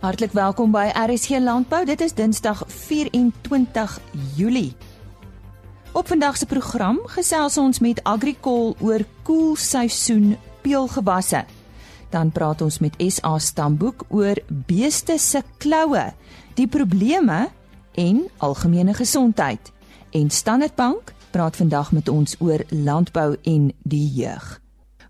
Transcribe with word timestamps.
Hartlik 0.00 0.32
welkom 0.32 0.70
by 0.72 0.86
RSG 0.96 1.42
Landbou. 1.44 1.82
Dit 1.84 2.00
is 2.00 2.14
Dinsdag 2.16 2.62
24 2.72 3.98
Julie. 4.32 4.72
Op 5.92 6.08
vandag 6.08 6.38
se 6.40 6.46
program 6.48 6.96
gesels 7.04 7.58
ons 7.60 7.82
met 7.84 8.00
Agricol 8.08 8.72
oor 8.80 9.04
koelseisoen 9.22 10.38
peulgewasse. 10.64 11.44
Dan 12.08 12.32
praat 12.32 12.64
ons 12.64 12.78
met 12.80 12.96
SA 13.12 13.34
Stamboek 13.38 14.06
oor 14.08 14.40
beeste 14.48 15.18
se 15.18 15.42
kloue, 15.60 16.06
die 16.56 16.68
probleme 16.68 17.50
en 17.92 18.24
algemene 18.38 18.96
gesondheid. 18.96 19.68
En 20.16 20.30
Standard 20.30 20.74
Bank 20.80 21.12
praat 21.30 21.60
vandag 21.60 21.92
met 21.92 22.08
ons 22.08 22.38
oor 22.40 22.64
landbou 22.72 23.36
en 23.44 23.68
die 23.84 24.08
jeug. 24.16 24.60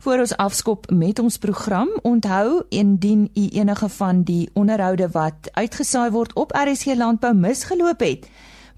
Voor 0.00 0.18
ons 0.18 0.36
afskop 0.36 0.90
met 0.90 1.18
ons 1.18 1.38
program, 1.38 1.88
onthou 2.02 2.62
indien 2.68 3.30
u 3.34 3.48
enige 3.52 3.88
van 3.88 4.22
die 4.22 4.50
onderhoude 4.52 5.08
wat 5.12 5.48
uitgesaai 5.52 6.10
word 6.10 6.32
op 6.40 6.52
RSG 6.56 6.96
Landbou 6.96 7.34
misgeloop 7.36 8.00
het, 8.00 8.24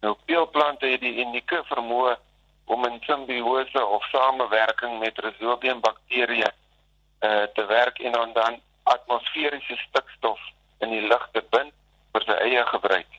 Nou 0.00 0.16
speelplante 0.22 0.86
het 0.86 1.00
die 1.00 1.20
unieke 1.24 1.62
vermoë 1.70 2.16
om 2.64 2.86
in 2.86 3.00
simbiose 3.06 3.86
of 3.86 4.04
samewerking 4.10 4.98
met 4.98 5.18
rhizobium 5.18 5.80
bakterieë 5.80 6.50
uh, 6.50 7.42
te 7.54 7.66
werk 7.66 7.98
en 7.98 8.12
dan 8.12 8.60
atmosferiese 8.92 9.76
stikstof 9.88 10.40
in 10.84 10.92
die 10.94 11.06
lug 11.10 11.28
te 11.32 11.42
bind 11.50 11.72
vir 12.14 12.26
sy 12.26 12.36
eie 12.48 12.64
gebruik. 12.70 13.18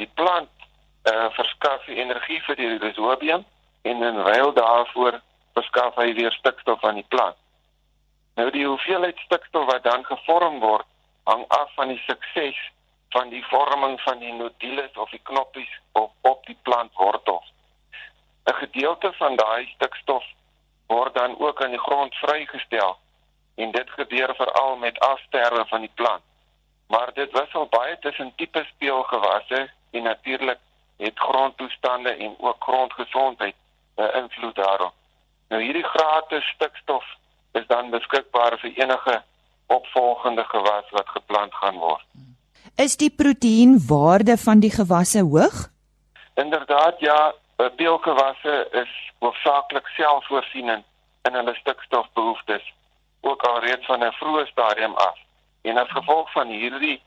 Die 0.00 0.10
plant 0.18 0.52
uh, 1.08 1.28
verskaf 1.36 1.88
energie 1.88 2.40
vir 2.46 2.60
die 2.60 2.70
rhizobium 2.78 3.44
en 3.82 4.02
in 4.02 4.22
ruil 4.28 4.52
daarvoor 4.56 5.20
verskaf 5.58 5.98
hy 6.00 6.12
weer 6.18 6.34
stikstof 6.36 6.84
aan 6.84 7.00
die 7.00 7.08
plant. 7.14 7.38
Nou 8.36 8.50
die 8.52 8.66
hoeveelheid 8.66 9.18
stikstof 9.24 9.66
wat 9.70 9.84
dan 9.84 10.04
gevorm 10.04 10.60
word, 10.60 10.86
hang 11.24 11.44
af 11.56 11.72
van 11.74 11.94
die 11.94 12.02
sukses 12.06 12.58
van 13.14 13.30
die 13.32 13.44
vorming 13.48 13.96
van 14.04 14.20
die 14.20 14.32
nodules 14.32 14.98
of 15.00 15.10
die 15.10 15.22
knoppies 15.30 15.72
op 15.92 16.12
op 16.28 16.44
die 16.46 16.58
plantwortel. 16.68 17.42
'n 18.46 18.54
Gedeelte 18.62 19.12
van 19.18 19.36
daai 19.36 19.66
stikstof 19.74 20.24
word 20.86 21.14
dan 21.14 21.38
ook 21.38 21.62
aan 21.62 21.74
die 21.74 21.86
grond 21.88 22.14
vrygestel 22.14 22.98
en 23.56 23.70
dit 23.70 23.90
gebeur 23.90 24.34
veral 24.34 24.76
met 24.76 24.98
afsterwe 24.98 25.64
van 25.66 25.80
die 25.80 25.92
plant. 25.94 26.22
Maar 26.86 27.10
dit 27.14 27.32
wissel 27.32 27.66
baie 27.66 27.98
tussen 27.98 28.32
tipe 28.36 28.64
speelgewasse 28.74 29.70
en 29.90 30.02
natuurlik 30.02 30.58
het 30.96 31.18
grondtoestande 31.18 32.10
en 32.10 32.34
ook 32.38 32.56
grondgesondheid 32.58 33.54
'n 33.96 34.16
invloed 34.22 34.54
daarop. 34.54 34.94
Nou 35.48 35.62
hierdie 35.62 35.84
gratis 35.84 36.44
stikstof 36.54 37.04
is 37.52 37.66
dan 37.66 37.90
beskikbaar 37.90 38.58
vir 38.58 38.72
enige 38.74 39.22
opvolgende 39.66 40.44
gewas 40.44 40.90
wat 40.90 41.08
geplant 41.08 41.54
gaan 41.54 41.78
word. 41.78 42.04
Is 42.76 42.96
die 42.96 43.10
proteïenwaarde 43.10 44.36
van 44.36 44.60
die 44.60 44.70
gewasse 44.70 45.20
hoog? 45.20 45.68
Inderdaad 46.34 47.00
ja, 47.00 47.34
peulgewasse 47.76 48.68
is 48.70 49.12
hoofsaaklik 49.18 49.86
selfvoorsienend 49.86 50.84
in 51.22 51.34
hulle 51.34 51.54
stikstofbehoeftes 51.54 52.74
ook 53.26 53.42
al 53.42 53.60
reeds 53.60 53.86
van 53.86 54.04
'n 54.04 54.18
vroeë 54.20 54.46
stadium 54.46 54.94
af. 54.94 55.18
En 55.62 55.76
as 55.76 55.90
gevolg 55.90 56.32
van 56.32 56.48
hierdie 56.48 57.02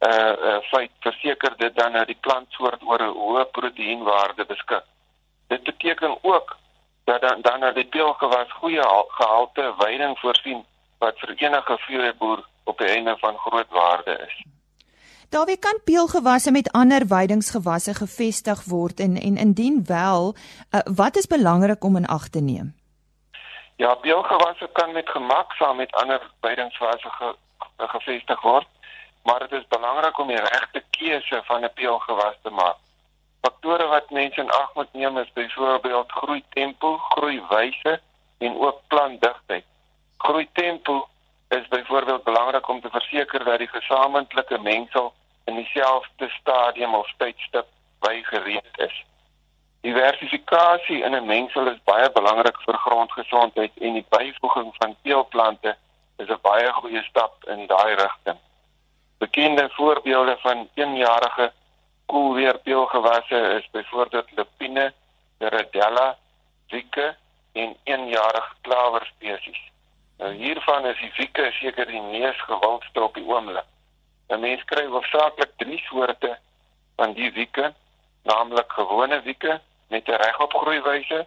uh 0.00 0.32
uh 0.48 0.58
feit 0.70 0.90
verseker 1.00 1.52
dit 1.56 1.76
dan 1.76 1.92
dat 1.92 2.06
die 2.06 2.18
plantsoort 2.20 2.82
oor 2.82 3.02
'n 3.02 3.16
hoë 3.18 3.44
proteïenwaarde 3.44 4.44
beskik. 4.44 4.84
Dit 5.46 5.62
beteken 5.62 6.18
ook 6.22 6.56
dat 7.04 7.20
dan 7.20 7.40
dan 7.40 7.60
dat 7.60 7.74
die 7.74 7.86
peulgewas 7.86 8.52
goeie 8.52 8.82
gehalte 9.08 9.74
veiding 9.78 10.18
voorsien 10.18 10.64
wat 10.98 11.18
vir 11.18 11.34
enige 11.36 11.78
veeboer 11.78 12.44
op 12.64 12.78
die 12.78 12.88
einde 12.88 13.16
van 13.18 13.36
groot 13.36 13.70
waarde 13.70 14.26
is. 14.26 14.44
Daar 15.28 15.44
wie 15.44 15.58
kan 15.58 15.80
peulgewasse 15.84 16.50
met 16.50 16.72
ander 16.72 17.06
veidingsgewasse 17.06 17.94
gevestig 17.94 18.64
word 18.64 19.00
en 19.00 19.16
en 19.16 19.36
indien 19.36 19.84
wel, 19.86 20.34
uh, 20.70 20.80
wat 20.94 21.16
is 21.16 21.26
belangrik 21.26 21.84
om 21.84 21.96
in 21.96 22.06
ag 22.06 22.28
te 22.28 22.40
neem? 22.40 22.74
Ja, 23.76 23.96
biogewasse 23.96 24.68
kan 24.72 24.92
met 24.92 25.08
gemak 25.08 25.52
saam 25.52 25.76
met 25.76 25.92
ander 25.92 26.30
veidingsgewasse 26.40 27.10
ge, 27.10 27.34
gevestig 27.76 28.40
word, 28.40 28.66
maar 29.22 29.38
dit 29.38 29.52
is 29.52 29.66
belangrik 29.68 30.18
om 30.18 30.28
die 30.28 30.40
regte 30.40 30.82
keuse 30.90 31.42
van 31.44 31.64
'n 31.64 31.70
biogewas 31.74 32.36
te 32.42 32.50
maak. 32.50 32.76
Faktore 33.40 33.86
wat 33.86 34.10
mense 34.10 34.40
in 34.40 34.50
ag 34.50 34.74
moet 34.74 34.92
neem 34.92 35.18
is 35.18 35.32
byvoorbeeld 35.32 36.12
groei 36.12 36.44
tempo, 36.48 36.96
groei 36.96 37.42
wyse 37.48 38.00
en 38.38 38.58
ook 38.58 38.80
plantdigtheid. 38.86 39.64
Groei 40.16 40.48
tempo 40.52 41.08
is 41.48 41.68
byvoorbeeld 41.68 42.24
belangrik 42.24 42.68
om 42.68 42.80
te 42.80 42.90
verseker 42.90 43.44
dat 43.44 43.58
die 43.58 43.68
gesamentlike 43.68 44.58
mengsel 44.58 45.12
in 45.44 45.54
dieselfde 45.54 46.28
stadium 46.28 46.94
of 46.94 47.12
tydstip 47.16 47.66
bygereed 48.00 48.70
is. 48.76 49.04
Diversifikasie 49.84 51.02
in 51.04 51.14
'n 51.14 51.26
mengsel 51.26 51.66
is 51.68 51.80
baie 51.84 52.08
belangrik 52.10 52.56
vir 52.66 52.76
grondgesondheid 52.84 53.72
en 53.86 53.92
die 53.92 54.06
byvoeging 54.08 54.70
van 54.80 54.96
teelplante 55.02 55.76
is 56.16 56.28
'n 56.28 56.38
baie 56.42 56.70
goeie 56.72 57.02
stap 57.02 57.44
in 57.52 57.66
daai 57.66 57.94
rigting. 57.94 58.38
Bekende 59.18 59.68
voorbeelde 59.76 60.36
van 60.40 60.68
eenjarige 60.74 61.52
koelweerpeelgewasse 62.06 63.40
is 63.58 63.68
byvoorbeeld 63.70 64.30
lupine, 64.36 64.92
Ridella, 65.38 66.16
Wieke 66.68 67.16
en 67.52 67.76
eenjarige 67.84 68.54
klawer 68.60 69.04
spesies. 69.14 69.60
Nou 70.18 70.32
hiervan 70.32 70.86
is 70.86 70.98
die 70.98 71.12
Wieke 71.16 71.50
seker 71.60 71.86
die 71.86 72.02
mees 72.02 72.40
gewildste 72.40 73.02
op 73.02 73.14
die 73.14 73.26
oomblik. 73.26 73.68
'n 74.28 74.40
Mens 74.40 74.64
kry 74.64 74.86
hoofsaaklik 74.86 75.52
drie 75.56 75.78
soorte 75.78 76.38
van 76.96 77.12
die 77.12 77.32
Wieke, 77.32 77.74
naamlik 78.22 78.72
gewone 78.72 79.22
Wieke 79.22 79.60
met 79.88 80.08
'n 80.08 80.22
regopgroeiwyse, 80.26 81.26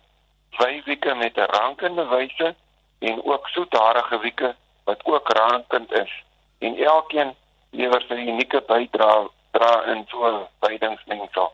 wywieke 0.57 1.13
met 1.15 1.35
'n 1.37 1.51
rankende 1.51 2.05
wyse 2.05 2.55
en 2.99 3.23
ook 3.23 3.47
soetharige 3.47 4.19
wieke 4.19 4.55
wat 4.83 5.05
ook 5.05 5.29
rankend 5.29 5.91
is. 5.91 6.23
En 6.59 6.77
elkeen 6.77 7.35
lewer 7.69 8.01
sy 8.07 8.13
unieke 8.13 8.63
bydrae 8.67 9.27
dra 9.51 9.83
in 9.83 10.05
so 10.07 10.25
'n 10.27 10.47
weidingsmengsel. 10.59 11.53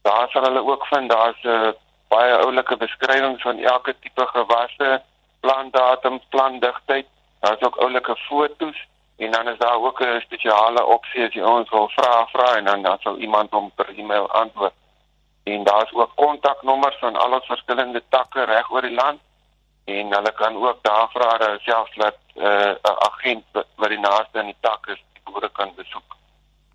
Daar 0.03 0.29
sal 0.31 0.43
hulle 0.43 0.67
ook 0.67 0.87
vind 0.87 1.11
daar's 1.11 1.43
'n 1.43 1.49
uh, 1.49 1.73
baie 2.09 2.37
oulike 2.37 2.77
beskrywings 2.77 3.43
van 3.43 3.59
elke 3.59 3.95
tipe 4.01 4.27
gewasse, 4.27 5.03
plantdatum, 5.41 6.21
plantdigtheid 6.29 7.07
Daar's 7.45 7.63
ook 7.63 7.77
oulike 7.77 8.17
foto's 8.17 8.87
en 9.17 9.31
dan 9.31 9.49
is 9.49 9.59
daar 9.59 9.77
ook 9.77 10.01
'n 10.01 10.21
spesiale 10.21 10.85
opsie 10.85 11.27
as 11.27 11.33
jy 11.33 11.43
ons 11.43 11.71
wil 11.71 11.89
vra 11.89 12.27
vra 12.27 12.57
en 12.57 12.65
dan 12.65 12.83
dan 12.83 12.99
sal 13.01 13.17
iemand 13.17 13.51
hom 13.51 13.73
per 13.75 13.89
e-mail 13.89 14.31
antwoord. 14.31 14.73
En 15.43 15.65
daar's 15.65 15.93
ook 15.93 16.11
kontaknommers 16.15 16.97
van 16.99 17.17
al 17.17 17.33
ons 17.33 17.47
verskillende 17.47 18.03
takke 18.09 18.45
reg 18.45 18.71
oor 18.71 18.81
die 18.81 18.95
land 18.95 19.21
en 19.85 20.13
hulle 20.13 20.33
kan 20.33 20.57
ook 20.57 20.79
daar 20.83 21.09
vra 21.13 21.39
dat 21.39 21.61
selfs 21.61 21.97
dat 21.97 22.17
eh, 22.35 22.45
'n 22.45 22.79
uh, 22.91 22.97
agent 23.09 23.45
wat 23.53 23.89
die 23.89 23.99
naaste 23.99 24.39
in 24.39 24.47
die 24.47 24.61
tak 24.61 24.87
is, 24.87 25.01
die 25.13 25.23
boere 25.25 25.51
kan 25.53 25.73
besoek. 25.77 26.17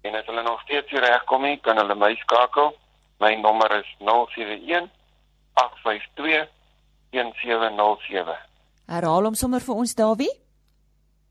En 0.02 0.16
as 0.16 0.26
hulle 0.26 0.44
nog 0.44 0.62
steeds 0.62 0.90
hier 0.90 1.04
regkom 1.04 1.42
nie, 1.42 1.58
kan 1.58 1.78
hulle 1.78 1.96
my 1.96 2.16
skakel. 2.16 2.78
My 3.20 3.36
nommer 3.36 3.72
is 3.72 3.96
071 3.98 4.90
852 5.54 6.48
1707. 7.10 8.36
Herhaal 8.86 9.24
hom 9.24 9.36
sommer 9.36 9.60
vir 9.60 9.76
ons 9.76 9.96
Dawie. 9.96 10.32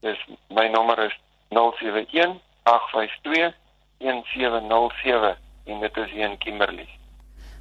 Dis 0.01 0.19
my 0.49 0.69
nommer 0.69 0.99
is 1.07 1.15
071 1.49 2.41
852 2.63 3.55
1707 3.99 5.37
en 5.65 5.81
dit 5.81 5.97
is 5.97 6.13
in 6.13 6.39
Kimberley. 6.39 6.89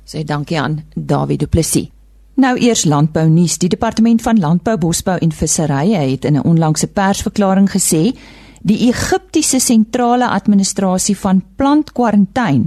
Sê 0.07 0.23
dankie 0.23 0.59
aan 0.59 0.89
David 0.95 1.39
Du 1.39 1.47
Plessis. 1.47 1.96
Nou 2.38 2.54
eers 2.62 2.84
landbou 2.86 3.25
nuus. 3.30 3.56
Die 3.57 3.69
departement 3.69 4.22
van 4.22 4.39
landbou, 4.39 4.75
bosbou 4.78 5.16
en 5.18 5.31
visserye 5.34 5.98
het 5.98 6.25
in 6.25 6.36
'n 6.38 6.45
onlangse 6.45 6.88
persverklaring 6.88 7.69
gesê 7.69 8.13
die 8.62 8.88
Egiptiese 8.88 9.60
sentrale 9.60 10.28
administrasie 10.28 11.18
van 11.18 11.44
plantkwarantyne 11.56 12.66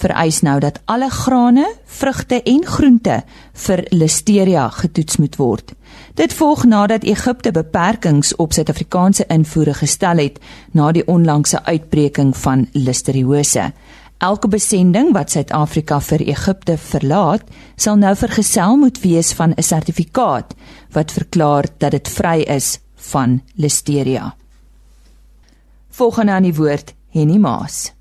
vereis 0.00 0.40
nou 0.40 0.58
dat 0.60 0.80
alle 0.84 1.10
grane, 1.10 1.66
vrugte 1.84 2.42
en 2.42 2.66
groente 2.66 3.22
vir 3.52 3.84
listeria 3.90 4.68
getoets 4.68 5.16
moet 5.16 5.36
word. 5.36 5.72
Dit 6.14 6.32
volg 6.32 6.64
nadat 6.64 7.04
Egipte 7.04 7.50
beperkings 7.50 8.34
op 8.36 8.52
Suid-Afrikaanse 8.52 9.24
invoere 9.28 9.74
gestel 9.74 10.16
het 10.16 10.38
na 10.72 10.92
die 10.92 11.06
onlangse 11.06 11.64
uitbreking 11.64 12.36
van 12.36 12.68
listeriose. 12.72 13.72
Elke 14.20 14.50
besending 14.52 15.14
wat 15.16 15.32
Suid-Afrika 15.32 15.96
vir 16.04 16.20
Egipte 16.28 16.74
verlaat, 16.76 17.46
sal 17.80 17.96
nou 17.96 18.10
vergesel 18.20 18.74
moet 18.76 18.98
wees 19.00 19.30
van 19.32 19.54
'n 19.56 19.62
sertifikaat 19.64 20.52
wat 20.92 21.12
verklaar 21.12 21.64
dat 21.78 21.90
dit 21.90 22.08
vry 22.08 22.44
is 22.44 22.80
van 22.96 23.40
listeria. 23.56 24.36
Volgende 25.88 26.32
aan 26.32 26.42
die 26.42 26.54
woord 26.54 26.94
Henny 27.08 27.38
Maas. 27.38 27.92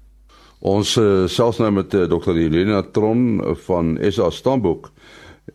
Ons 0.59 0.97
uh, 0.97 1.27
selfs 1.27 1.57
nou 1.57 1.71
met 1.71 1.93
uh, 1.93 2.03
eh, 2.03 2.09
Dr. 2.09 2.35
Helena 2.35 2.83
Tron 2.91 3.41
van 3.65 3.97
SA 4.09 4.29
Stamboek 4.29 4.91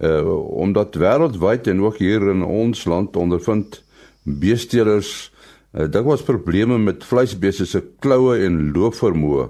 uh 0.01 0.57
omdat 0.65 0.97
wêreldwyd 0.97 1.67
en 1.67 1.81
ook 1.81 1.99
hier 1.99 2.31
in 2.31 2.43
ons 2.43 2.85
land 2.85 3.17
ondervind 3.17 3.85
beesteelers 4.23 5.31
uh, 5.73 5.85
dikwels 5.91 6.23
probleme 6.23 6.79
met 6.79 7.05
vleisbeeste 7.05 7.67
se 7.67 7.85
kloue 7.99 8.39
en 8.47 8.73
loopvermoë. 8.73 9.49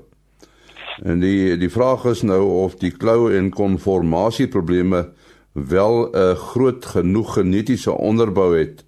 En 1.02 1.18
die 1.20 1.56
die 1.58 1.70
vraag 1.70 2.04
is 2.04 2.22
nou 2.22 2.42
of 2.62 2.76
die 2.78 2.92
kloue 2.94 3.34
en 3.36 3.50
konformasie 3.50 4.48
probleme 4.48 5.08
wel 5.52 6.10
'n 6.10 6.34
groot 6.34 6.84
genoeg 6.84 7.34
genetiese 7.34 7.90
onderbou 7.90 8.58
het 8.58 8.84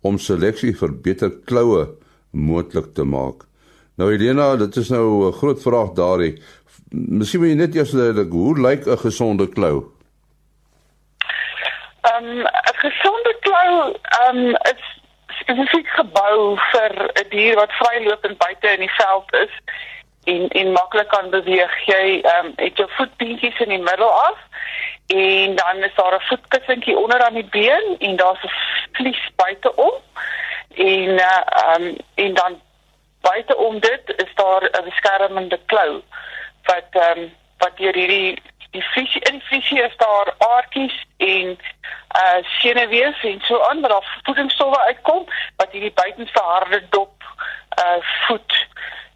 om 0.00 0.18
seleksie 0.18 0.76
vir 0.76 1.00
beter 1.00 1.30
kloue 1.44 1.88
moontlik 2.30 2.94
te 2.94 3.04
maak. 3.04 3.44
Nou 3.94 4.12
Elena, 4.12 4.56
dit 4.56 4.76
is 4.76 4.88
nou 4.88 5.26
'n 5.28 5.32
groot 5.32 5.62
vraag 5.62 5.92
daarin. 5.92 6.38
Miskien 6.90 7.40
moet 7.40 7.48
jy 7.48 7.56
net 7.56 7.74
eers 7.74 7.90
duidelik 7.90 8.32
hoe 8.32 8.60
lyk 8.60 8.86
'n 8.86 8.98
gesonde 8.98 9.48
klou? 9.48 9.84
Ehm 12.00 12.24
um, 12.24 12.38
'n 12.40 12.78
gesonde 12.86 13.36
klou 13.40 13.92
ehm 13.92 14.36
um, 14.36 14.56
is 14.72 15.00
spesifiek 15.40 15.88
gebou 15.88 16.56
vir 16.72 16.92
'n 17.14 17.28
dier 17.30 17.54
wat 17.54 17.72
vrylopend 17.72 18.38
buite 18.38 18.68
in 18.72 18.80
die 18.80 18.94
veld 18.96 19.32
is 19.32 19.52
en 20.24 20.48
en 20.48 20.72
maklik 20.72 21.08
kan 21.08 21.30
beweeg. 21.30 21.86
Jy 21.86 22.20
ehm 22.20 22.46
um, 22.46 22.52
het 22.56 22.76
jou 22.76 22.88
voetpientjies 22.90 23.60
in 23.60 23.68
die 23.68 23.78
middel 23.78 24.10
af 24.10 24.38
en 25.06 25.56
dan 25.56 25.76
is 25.76 25.94
daar 25.94 26.14
'n 26.14 26.28
voetkussentjie 26.28 26.96
onder 26.98 27.22
aan 27.24 27.34
die 27.34 27.48
been 27.50 27.96
en 27.98 28.16
daar's 28.16 28.42
'n 28.42 28.52
vlies 28.92 29.30
buiteom 29.36 29.94
en 30.74 31.08
uh, 31.08 31.40
ehm 31.46 31.82
um, 31.82 31.96
en 32.14 32.34
dan 32.34 32.60
buiteom 33.20 33.80
dit 33.80 34.02
is 34.16 34.34
daar 34.34 34.62
'n 34.62 34.84
beskermende 34.84 35.60
klou 35.66 36.02
wat 36.62 36.88
ehm 36.90 37.18
um, 37.18 37.32
wat 37.58 37.76
deur 37.76 37.94
hierdie 37.94 38.42
die 38.70 38.82
visie 38.82 39.20
in 39.20 39.38
die 39.38 39.46
visie 39.48 39.82
is 39.82 39.96
daar 39.96 40.34
aardkies 40.38 41.06
en 41.16 41.58
uh 42.20 42.40
senuwees 42.42 43.22
en 43.22 43.40
so 43.40 43.62
aan 43.62 43.80
wat 43.80 43.90
daar 43.90 44.20
voedingsstowwe 44.24 44.78
uitkom 44.78 45.26
wat 45.56 45.72
hierdie 45.72 45.92
buitenste 45.92 46.40
harde 46.42 46.82
dop 46.90 47.24
uh 47.82 47.98
voed 48.26 48.66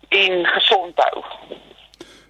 en 0.08 0.46
gesond 0.46 0.92
hou. 0.96 1.25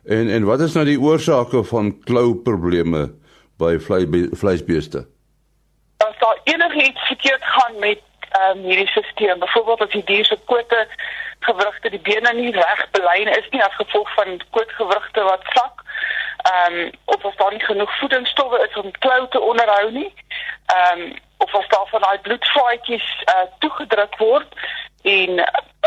En 0.04 0.28
en 0.28 0.44
wat 0.44 0.60
is 0.60 0.72
nou 0.72 0.84
die 0.86 1.00
oorsake 1.00 1.64
van 1.64 1.92
klou 2.04 2.34
probleme 2.36 3.06
by 3.58 3.78
vleisbeeste? 4.32 5.06
As 5.96 6.18
daar 6.18 6.40
enigiets 6.44 7.06
verkeerd 7.06 7.44
gaan 7.44 7.78
met 7.78 8.02
ehm 8.30 8.58
um, 8.58 8.64
hierdie 8.64 8.88
stelsel, 8.88 9.38
byvoorbeeld 9.38 9.80
as 9.80 9.90
die 9.90 10.04
dier 10.04 10.24
se 10.24 10.38
kote 10.44 10.86
gewrigte 11.40 11.90
die 11.90 12.00
bene 12.00 12.32
nie 12.32 12.52
reg 12.52 12.86
belyn 12.90 13.28
is 13.28 13.48
nie 13.50 13.62
as 13.62 13.76
gevolg 13.80 14.14
van 14.14 14.40
kootgewrigte 14.50 15.22
wat 15.22 15.44
sak. 15.56 15.84
Ehm 16.52 16.78
um, 16.80 16.90
of 17.04 17.24
as 17.24 17.36
daar 17.36 17.52
nie 17.52 17.64
genoeg 17.64 17.98
voedingsstowwe 17.98 18.68
is 18.68 18.76
om 18.82 18.90
klou 18.98 19.28
te 19.28 19.40
onderhou 19.40 19.90
nie. 19.90 20.10
Ehm 20.66 21.00
um, 21.00 21.14
of 21.44 21.54
as 21.60 21.68
daar 21.68 21.88
van 21.92 22.04
daai 22.06 22.18
bloedvaatjies 22.26 23.08
uh, 23.32 23.46
toegedruk 23.58 24.16
word 24.18 24.60
en 25.04 25.40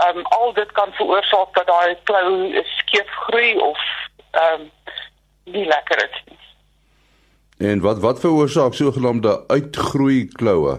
um, 0.06 0.26
al 0.40 0.54
dit 0.54 0.72
kan 0.72 0.92
veroorsaak 1.00 1.54
dat 1.54 1.68
daai 1.68 1.96
klou 2.10 2.64
skeef 2.78 3.14
groei 3.28 3.54
of 3.70 3.80
ehm 4.32 4.62
um, 4.62 4.72
nie 5.48 5.66
lekker 5.66 6.04
is 6.04 6.18
nie. 6.26 6.40
En 7.70 7.82
wat 7.82 8.00
wat 8.00 8.20
veroorsaak 8.20 8.74
sogenaamde 8.74 9.44
uitgroei 9.48 10.28
kloue? 10.40 10.76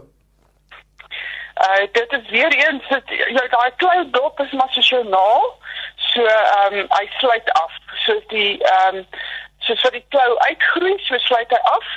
Uh 1.67 1.87
dit 1.93 2.13
is 2.19 2.31
weer 2.31 2.55
eens 2.55 2.89
dit 2.89 3.17
ja 3.35 3.47
daai 3.57 3.73
klou 3.77 4.11
dop 4.11 4.41
is 4.41 4.53
maar 4.53 4.71
sosiaal. 4.71 5.49
So 5.97 6.23
ehm 6.23 6.79
um, 6.79 6.87
hy 6.99 7.07
sluit 7.19 7.53
af. 7.53 7.73
So 8.05 8.21
die 8.35 8.63
ehm 8.63 9.03
um, 9.03 9.07
soos 9.69 9.85
vir 9.85 9.99
die 9.99 10.05
klou 10.15 10.29
uitgroei, 10.49 10.95
so 11.05 11.19
sluit 11.25 11.53
hy 11.53 11.61
af 11.73 11.89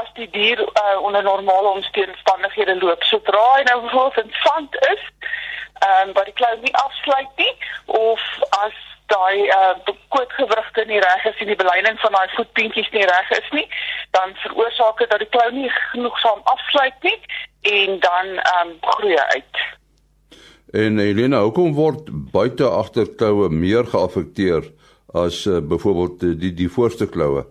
as 0.00 0.08
die 0.18 0.28
dier 0.34 0.62
uh, 0.62 0.98
onder 1.00 1.22
normale 1.22 1.74
omstandighede 1.76 2.78
loop. 2.80 3.04
Sodra 3.08 3.42
hy 3.56 3.66
nou 3.68 3.80
bijvoorbeeld 3.86 4.24
in 4.26 4.40
sand 4.44 4.78
is, 4.92 5.04
ehm 5.82 6.08
um, 6.08 6.14
waar 6.16 6.28
die 6.30 6.38
klou 6.38 6.54
nie 6.62 6.74
afsluit 6.86 7.38
nie 7.42 7.52
of 7.86 8.24
as 8.62 8.80
daai 9.12 9.48
uh 9.58 9.94
kootgewrigte 10.14 10.84
nie 10.86 11.00
reg 11.04 11.24
is 11.30 11.40
en 11.42 11.50
die 11.50 11.58
belyning 11.58 11.98
van 12.00 12.14
daai 12.16 12.34
voetpientjies 12.36 12.90
nie 12.94 13.06
reg 13.08 13.30
is 13.38 13.48
nie, 13.56 13.66
dan 14.16 14.34
veroorsaak 14.44 14.98
dit 15.02 15.10
dat 15.10 15.22
die 15.24 15.32
klou 15.36 15.48
nie 15.54 15.70
genoegsaam 15.78 16.42
afsluit 16.54 17.08
nie 17.08 17.18
en 17.76 17.98
dan 18.06 18.34
ehm 18.38 18.74
um, 18.74 18.76
groei 18.94 19.18
uit. 19.18 19.64
En 20.72 20.98
Helena, 20.98 21.42
hoekom 21.44 21.74
word 21.76 22.06
buite 22.32 22.68
agterkloue 22.68 23.50
meer 23.52 23.84
geaffekteer 23.94 24.70
as 25.12 25.44
uh, 25.46 25.58
byvoorbeeld 25.60 26.40
die 26.40 26.54
die 26.54 26.68
voorste 26.68 27.08
kloue? 27.08 27.46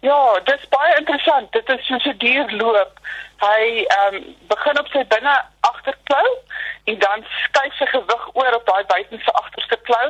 Ja, 0.00 0.40
dit 0.44 0.58
is 0.58 0.68
baie 0.68 0.96
interessant. 0.96 1.52
Dit 1.52 1.68
is 1.68 1.86
soos 1.86 2.04
'n 2.04 2.18
dier 2.18 2.50
loop. 2.50 2.92
Hy 3.36 3.84
ehm 3.84 4.14
um, 4.14 4.36
begin 4.48 4.78
op 4.78 4.88
sy 4.88 5.02
binne 5.06 5.36
agterklou 5.60 6.28
en 6.84 6.98
dan 6.98 7.24
skuif 7.44 7.74
sy 7.76 7.86
gewig 7.86 8.24
oor 8.32 8.54
op 8.54 8.66
daai 8.66 8.84
buitenste 8.84 9.32
agterste 9.32 9.78
klou 9.82 10.08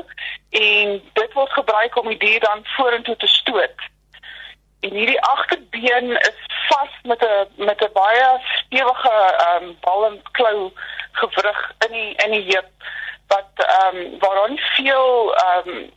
en 0.50 1.02
dit 1.21 1.33
word 1.33 1.52
gebruik 1.52 1.97
om 1.97 2.09
die 2.09 2.18
dier 2.18 2.40
dan 2.40 2.66
vorentoe 2.76 3.16
te 3.16 3.26
stoot. 3.26 3.88
En 4.80 4.90
hierdie 4.90 5.21
agterbeen 5.21 6.12
is 6.21 6.38
vas 6.68 6.92
met 7.02 7.23
'n 7.23 7.64
met 7.64 7.80
'n 7.83 7.92
baie 7.92 8.28
stewige 8.61 9.16
ehm 9.47 9.64
um, 9.64 9.76
bal 9.80 10.06
en 10.06 10.23
klou 10.30 10.73
gewrig 11.12 11.73
in 11.87 11.92
die 11.92 12.14
in 12.25 12.30
die 12.30 12.47
heup 12.52 12.71
wat 13.26 13.52
ehm 13.56 13.97
um, 13.97 14.18
waaraan 14.18 14.59
veel 14.59 15.35
ehm 15.35 15.68
um, 15.68 15.90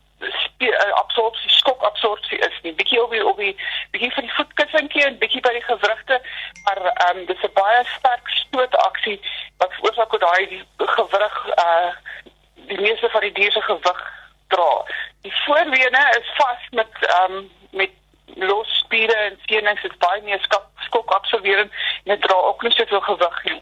absorpsie 0.94 1.50
skok 1.50 1.84
absorpsie 1.84 2.38
is 2.38 2.62
nie. 2.64 2.74
Bietjie 2.74 3.04
op 3.04 3.12
die 3.12 3.26
op 3.26 3.38
die 3.38 3.56
bietjie 3.92 4.12
vir 4.12 4.28
die 4.28 4.34
voetkussentjie 4.36 5.06
en 5.06 5.18
bietjie 5.18 5.42
by 5.42 5.54
die 5.56 5.66
gewrigte 5.68 6.22
maar 6.66 6.82
ehm 6.86 7.18
um, 7.18 7.26
dis 7.26 7.44
'n 7.44 7.54
baie 7.54 7.84
sterk 7.98 8.30
stootaksie 8.30 9.20
wat 9.58 9.74
veroorsaak 9.74 10.12
dat 10.12 10.22
daai 10.22 10.64
gewrig 10.78 11.38
uh 11.66 11.92
die 12.70 12.82
meeste 12.82 13.10
van 13.10 13.22
die 13.22 13.32
dier 13.32 13.52
se 13.52 13.62
gewig 13.62 14.02
dra. 14.48 14.86
Die 15.22 15.34
voorbene 15.46 16.04
is 16.20 16.30
vas 16.36 16.70
met 16.72 16.94
ehm 17.02 17.34
um, 17.34 17.50
met 17.72 17.92
los 18.36 18.78
spiere 18.80 19.16
en 19.16 19.40
senings 19.46 19.84
is 19.84 19.98
baie 19.98 20.22
meer 20.22 20.42
skok 20.86 21.12
absorberend 21.12 21.72
en 22.04 22.20
dra 22.20 22.36
ook 22.36 22.62
nie 22.62 22.72
soveel 22.72 23.02
gewig 23.02 23.44
nie 23.44 23.62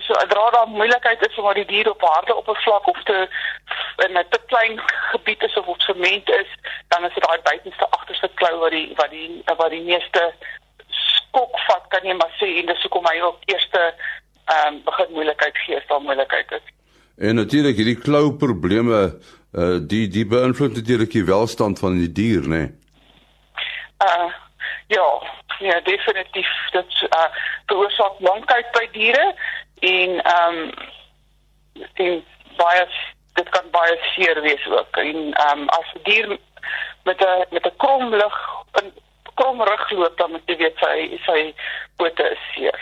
so 0.00 0.14
so 0.14 0.26
dra 0.26 0.50
daar 0.50 0.68
moeilikheid 0.68 1.26
is 1.28 1.38
om 1.38 1.54
die 1.54 1.64
dier 1.64 1.90
op 1.90 2.00
harde 2.00 2.34
oppervlak 2.34 2.88
of 2.88 3.02
te 3.02 3.28
in 4.06 4.18
'n 4.18 4.24
te 4.30 4.40
klein 4.46 4.80
gebied 5.12 5.42
is 5.42 5.56
of 5.56 5.66
op 5.66 5.80
sement 5.80 6.28
is, 6.28 6.50
dan 6.88 7.04
is 7.04 7.14
dit 7.14 7.24
daai 7.24 7.40
buitenste 7.42 7.86
agterste 7.90 8.30
klou 8.34 8.58
wat 8.58 8.70
die 8.70 8.92
wat 8.96 9.10
die 9.10 9.42
wat 9.56 9.70
die 9.70 9.82
meeste 9.82 10.32
skok 10.88 11.58
vat 11.66 11.84
kan 11.88 12.04
jy 12.04 12.14
maar 12.14 12.34
sê 12.40 12.48
en 12.60 12.66
dis 12.66 12.82
hoekom 12.82 13.06
hy 13.06 13.20
ook 13.20 13.38
eerste 13.44 13.94
ehm 14.44 14.74
um, 14.74 14.82
begin 14.84 15.12
moeilikheid 15.12 15.58
gee 15.58 15.76
as 15.76 15.86
daar 15.86 16.00
moeilikheid 16.00 16.52
is. 16.52 16.66
En 17.16 17.34
natuurlik 17.34 17.76
hierdie 17.76 18.00
klou 18.00 18.36
probleme 18.36 19.00
uh 19.52 19.78
die 19.92 20.08
die 20.08 20.26
beïnvloed 20.26 20.74
natuurlik 20.74 21.10
die 21.12 21.24
welstand 21.24 21.78
van 21.78 21.98
die 21.98 22.12
dier, 22.12 22.40
né? 22.40 22.48
Nee? 22.48 22.68
Uh 24.04 24.30
ja, 24.86 25.08
ja 25.58 25.80
definitief 25.80 26.50
dit 26.72 27.02
uh 27.02 27.28
veroorsaak 27.66 28.20
lankheid 28.20 28.72
by 28.72 28.88
diere 28.92 29.34
en 29.82 30.20
ehm 30.22 30.58
um, 30.58 30.70
en 31.94 32.24
baie 32.56 32.86
dit 33.34 33.48
kan 33.48 33.70
baie 33.70 33.96
seer 34.14 34.40
wees 34.42 34.66
ook 34.66 34.96
en 34.96 35.32
ehm 35.32 35.60
um, 35.60 35.68
as 35.68 35.92
'n 35.94 36.02
dier 36.08 36.28
met 37.04 37.20
'n 37.20 37.46
met 37.50 37.66
'n 37.66 37.76
krom 37.76 38.14
lig 38.14 38.36
'n 38.82 38.92
krom 39.34 39.62
rug 39.62 39.90
loop 39.90 40.16
dan 40.16 40.30
moet 40.30 40.46
jy 40.46 40.56
weet 40.56 40.76
sy 40.78 41.18
sy 41.26 41.54
pote 41.96 42.30
is 42.30 42.42
seer. 42.54 42.80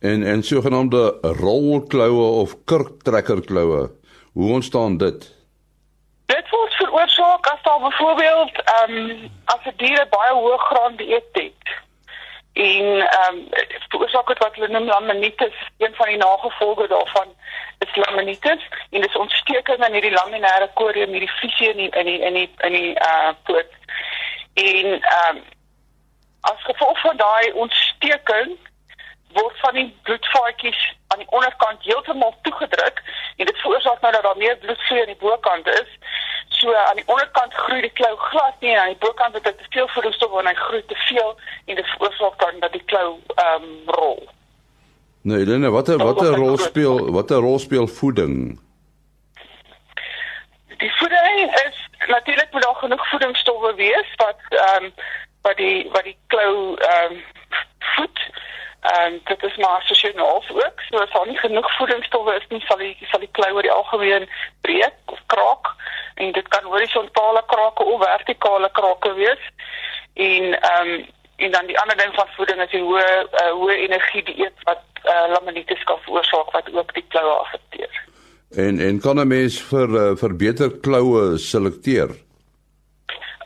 En 0.00 0.22
en 0.22 0.42
sogenaamde 0.42 1.18
rolkloue 1.22 2.40
of 2.42 2.64
kurktrekkerkloue. 2.64 3.90
Hoe 4.32 4.52
ontstaan 4.52 4.96
dit? 4.96 5.36
Dit 6.26 6.50
word 6.50 6.74
veroorsaak 6.74 7.46
as 7.46 7.62
daar 7.62 7.80
byvoorbeeld 7.80 8.62
ehm 8.62 8.96
um, 8.96 9.30
as 9.44 9.62
'n 9.64 9.76
dier 9.76 10.06
baie 10.10 10.32
hoë 10.32 10.58
graan 10.58 10.96
dieet 10.96 11.32
het. 11.32 11.86
En 12.58 12.86
ehm 13.08 13.34
um, 13.34 13.48
veroorsaak 13.88 14.26
dit 14.26 14.38
wat 14.38 14.54
hulle 14.54 14.68
noem 14.68 14.86
laminitis, 14.86 15.54
een 15.78 15.94
van 15.94 16.06
die 16.06 16.16
nagevolge 16.16 16.88
daarvan 16.88 17.34
is 17.78 17.96
laminitis 17.96 18.68
en 18.90 19.00
dis 19.00 19.16
ontsteking 19.16 19.84
in 19.86 19.92
hierdie 19.92 20.16
laminêre 20.16 20.66
korium 20.74 21.14
hierdie 21.14 21.36
fisie 21.40 21.68
in 21.68 21.76
die, 21.76 21.90
in 21.90 22.04
die 22.04 22.18
in 22.18 22.32
die 22.34 22.50
in 22.66 22.72
die 22.72 22.94
uh 23.10 23.30
poot. 23.42 23.70
En 24.54 24.86
ehm 25.02 25.36
um, 25.36 25.42
as 26.40 26.66
gevolg 26.70 27.00
van 27.00 27.16
daai 27.16 27.52
ontsteking 27.52 28.58
word 29.32 29.58
van 29.60 29.74
die 29.74 29.96
bloedvaatjies 30.02 30.80
aan 31.06 31.18
die 31.18 31.30
onderkant 31.30 31.82
heeltemal 31.82 32.34
toegedruk 32.42 33.02
en 33.36 33.46
dit 33.46 33.58
veroorsaak 33.58 34.00
nou 34.00 34.12
dat 34.12 34.22
daar 34.22 34.36
meer 34.36 34.56
bloedvloei 34.56 35.00
aan 35.00 35.12
die 35.12 35.22
bokant 35.22 35.66
is. 35.66 35.90
So 36.48 36.74
aan 36.74 36.96
die 36.96 37.06
onderkant 37.06 37.54
groei 37.54 37.80
die 37.80 37.92
klou 38.00 38.16
glad 38.16 38.60
nie 38.60 38.72
en 38.74 38.80
aan 38.80 38.94
die 38.94 39.04
bokant 39.06 39.34
het 39.34 39.44
dit 39.44 39.58
te 39.58 39.70
veel 39.70 39.88
vloeistof 39.88 40.38
en 40.40 40.50
hy 40.50 40.54
groei 40.54 40.82
te 40.86 40.98
veel 41.08 41.36
en 41.66 41.80
dit 41.80 41.86
veroorsaak 41.94 42.38
dan 42.40 42.60
dat 42.60 42.72
die 42.72 42.84
klou 42.84 43.08
ehm 43.34 43.62
um, 43.62 43.94
rol. 43.98 44.28
Nee, 45.22 45.38
Helene, 45.38 45.70
watter 45.70 45.98
watter 45.98 46.34
rol 46.34 46.56
speel 46.58 47.10
watter 47.12 47.36
rol 47.36 47.58
speel 47.58 47.86
voeding? 47.86 48.60
Die 50.78 50.92
voeding 50.96 51.54
is 51.66 51.78
natuurlik 52.06 52.52
moet 52.52 52.62
daar 52.62 52.74
genoeg 52.74 53.08
voedingsstowwe 53.08 53.74
wees 53.74 54.14
wat 54.16 54.40
ehm 54.48 54.84
um, 54.84 54.92
wat 55.42 55.56
die 55.56 55.88
wat 55.92 56.04
die 56.04 56.16
klou 56.26 56.76
ehm 56.76 57.12
um, 57.12 57.22
voed. 57.94 58.20
Ehm 58.80 59.12
um, 59.12 59.20
dit 59.24 59.42
is 59.42 59.56
maar 59.56 59.82
sosiaal 59.84 60.42
ook. 60.48 60.80
So 60.88 60.96
as 60.96 61.10
daar 61.10 61.26
nie 61.26 61.38
genoeg 61.38 61.76
voedingsstowwe 61.76 62.34
is 62.34 62.46
nie, 62.48 62.60
sal 62.60 62.76
die 62.78 62.96
sal 63.10 63.20
die 63.20 63.32
klou 63.32 63.52
oor 63.54 63.62
die 63.62 63.72
algemeen 63.72 64.28
breek 64.60 64.94
of 65.04 65.20
kraak 65.26 65.74
en 66.14 66.32
dit 66.32 66.48
kan 66.48 66.64
horisontale 66.64 67.42
krake 67.46 67.84
of 67.84 68.04
vertikale 68.04 68.70
krake 68.72 69.14
wees. 69.14 69.44
En 70.14 70.60
ehm 70.60 70.88
um, 70.88 71.06
en 71.36 71.50
dan 71.50 71.66
die 71.66 71.78
ander 71.78 71.96
ding 71.96 72.14
van 72.14 72.26
voeding 72.36 72.60
is 72.62 72.70
die 72.70 72.82
hoë 72.82 73.10
uh, 73.42 73.50
hoë 73.50 73.74
energie 73.86 74.22
dieet 74.30 74.64
wat 74.70 74.82
uh, 75.04 75.26
laminitis 75.34 75.82
kan 75.90 75.98
veroorsaak 76.06 76.50
wat 76.50 76.70
ook 76.74 76.94
die 76.94 77.04
kloue 77.08 77.34
affekteer. 77.34 78.00
En 78.50 78.80
en 78.80 79.00
kan 79.00 79.20
'n 79.20 79.28
mens 79.28 79.60
vir 79.62 79.88
uh, 79.88 80.16
vir 80.16 80.36
beter 80.36 80.70
kloue 80.80 81.38
selekteer? 81.38 82.14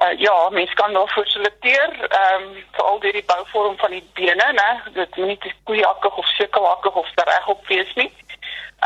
Uh, 0.03 0.19
ja, 0.19 0.49
mens 0.49 0.73
kan 0.75 0.93
nog 0.93 1.13
vir 1.13 1.27
selekteer, 1.27 1.91
ehm 2.09 2.43
um, 2.43 2.65
veral 2.71 2.99
deur 3.01 3.13
die 3.13 3.25
bouvorm 3.25 3.77
van 3.79 3.91
die 3.91 4.09
bene, 4.13 4.47
né? 4.53 4.93
Dit 4.93 5.17
moet 5.17 5.27
nie 5.27 5.39
te 5.39 5.53
koeiakkig 5.63 6.17
of 6.17 6.27
sekelhakkig 6.27 6.95
of 6.95 7.11
regop 7.15 7.67
wees 7.67 7.95
nie. 7.95 8.11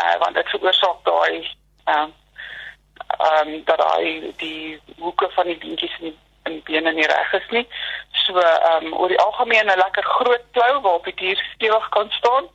Uh 0.02 0.18
want 0.18 0.34
dit 0.34 0.48
veroorsaak 0.48 0.98
daai 1.04 1.48
ehm 1.84 2.02
um, 2.02 2.12
ehm 3.18 3.48
um, 3.48 3.64
dat 3.64 3.80
hy 3.92 4.32
die 4.36 4.80
hoeke 4.98 5.30
van 5.30 5.46
die 5.46 5.56
beentjies 5.56 5.96
in 5.98 6.04
die, 6.10 6.18
in 6.42 6.52
die 6.58 6.66
bene 6.68 6.92
nie 6.92 7.06
reg 7.06 7.32
is 7.40 7.48
nie. 7.50 7.64
So 8.26 8.36
ehm 8.40 8.84
um, 8.84 8.98
oor 8.98 9.08
die 9.08 9.22
algemeen 9.24 9.72
'n 9.72 9.78
lekker 9.84 10.04
groot 10.04 10.44
klou 10.52 10.80
waarop 10.80 11.04
die 11.04 11.14
dier 11.14 11.46
stewig 11.54 11.88
kan 11.88 12.10
staan. 12.10 12.50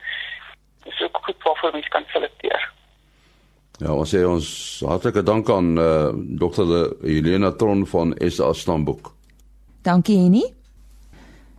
Dis 0.84 1.02
ook 1.02 1.18
goed 1.22 1.42
waarvoor 1.42 1.72
mens 1.72 1.88
kan 1.88 2.06
selekteer. 2.12 2.70
Ja, 3.82 3.94
ons 3.98 4.12
sê 4.14 4.22
ons 4.22 4.46
hartlike 4.86 5.24
dank 5.26 5.50
aan 5.50 5.74
eh 5.78 5.84
uh, 5.84 6.14
Dr. 6.38 6.94
Helena 7.02 7.52
Tron 7.52 7.86
van 7.86 8.14
SA 8.28 8.52
Stamboek. 8.52 9.12
Dankie 9.82 10.18
Annie. 10.18 10.54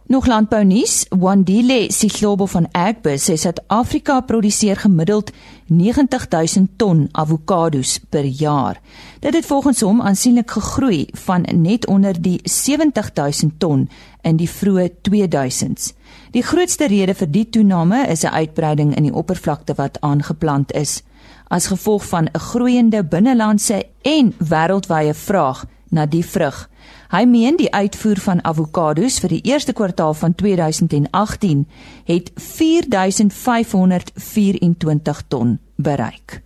Nog 0.08 0.26
landbou 0.28 0.64
nuus, 0.64 1.06
Wandile 1.10 1.86
Sihlobo 1.92 2.46
van 2.46 2.68
Agbus 2.72 3.24
sê 3.30 3.36
Suid-Afrika 3.40 4.22
produseer 4.22 4.76
gemiddeld 4.76 5.32
90000 5.68 6.70
ton 6.78 7.08
avokados 7.12 8.00
per 8.10 8.26
jaar. 8.26 8.82
Dit 9.20 9.34
het 9.34 9.46
volgens 9.46 9.82
hom 9.82 10.02
aansienlik 10.02 10.52
gegroei 10.52 11.08
van 11.26 11.48
net 11.56 11.88
onder 11.88 12.22
die 12.22 12.40
70000 12.44 13.60
ton 13.60 13.90
in 14.24 14.38
die 14.40 14.50
vroeë 14.50 14.90
2000s. 15.10 15.92
Die 16.32 16.44
grootste 16.44 16.88
rede 16.88 17.14
vir 17.14 17.32
die 17.32 17.50
toename 17.50 18.08
is 18.08 18.24
'n 18.24 18.34
uitbreiding 18.34 18.96
in 18.96 19.04
die 19.04 19.14
oppervlakte 19.14 19.74
wat 19.76 20.02
aangeplant 20.02 20.72
is 20.72 21.04
as 21.48 21.68
gevolg 21.68 22.06
van 22.06 22.26
'n 22.26 22.40
groeiende 22.40 23.04
binnelandse 23.04 23.86
en 24.02 24.34
wêreldwye 24.38 25.14
vraag 25.14 25.66
na 25.90 26.06
die 26.06 26.26
vrug. 26.26 26.70
Hy 27.10 27.26
meen 27.26 27.56
die 27.56 27.74
uitvoer 27.74 28.20
van 28.20 28.44
avokados 28.44 29.20
vir 29.20 29.30
die 29.30 29.42
eerste 29.42 29.74
kwartaal 29.74 30.14
van 30.14 30.36
2018 30.36 31.68
het 32.04 32.32
4524 32.36 35.24
ton 35.28 35.60
bereik. 35.76 36.42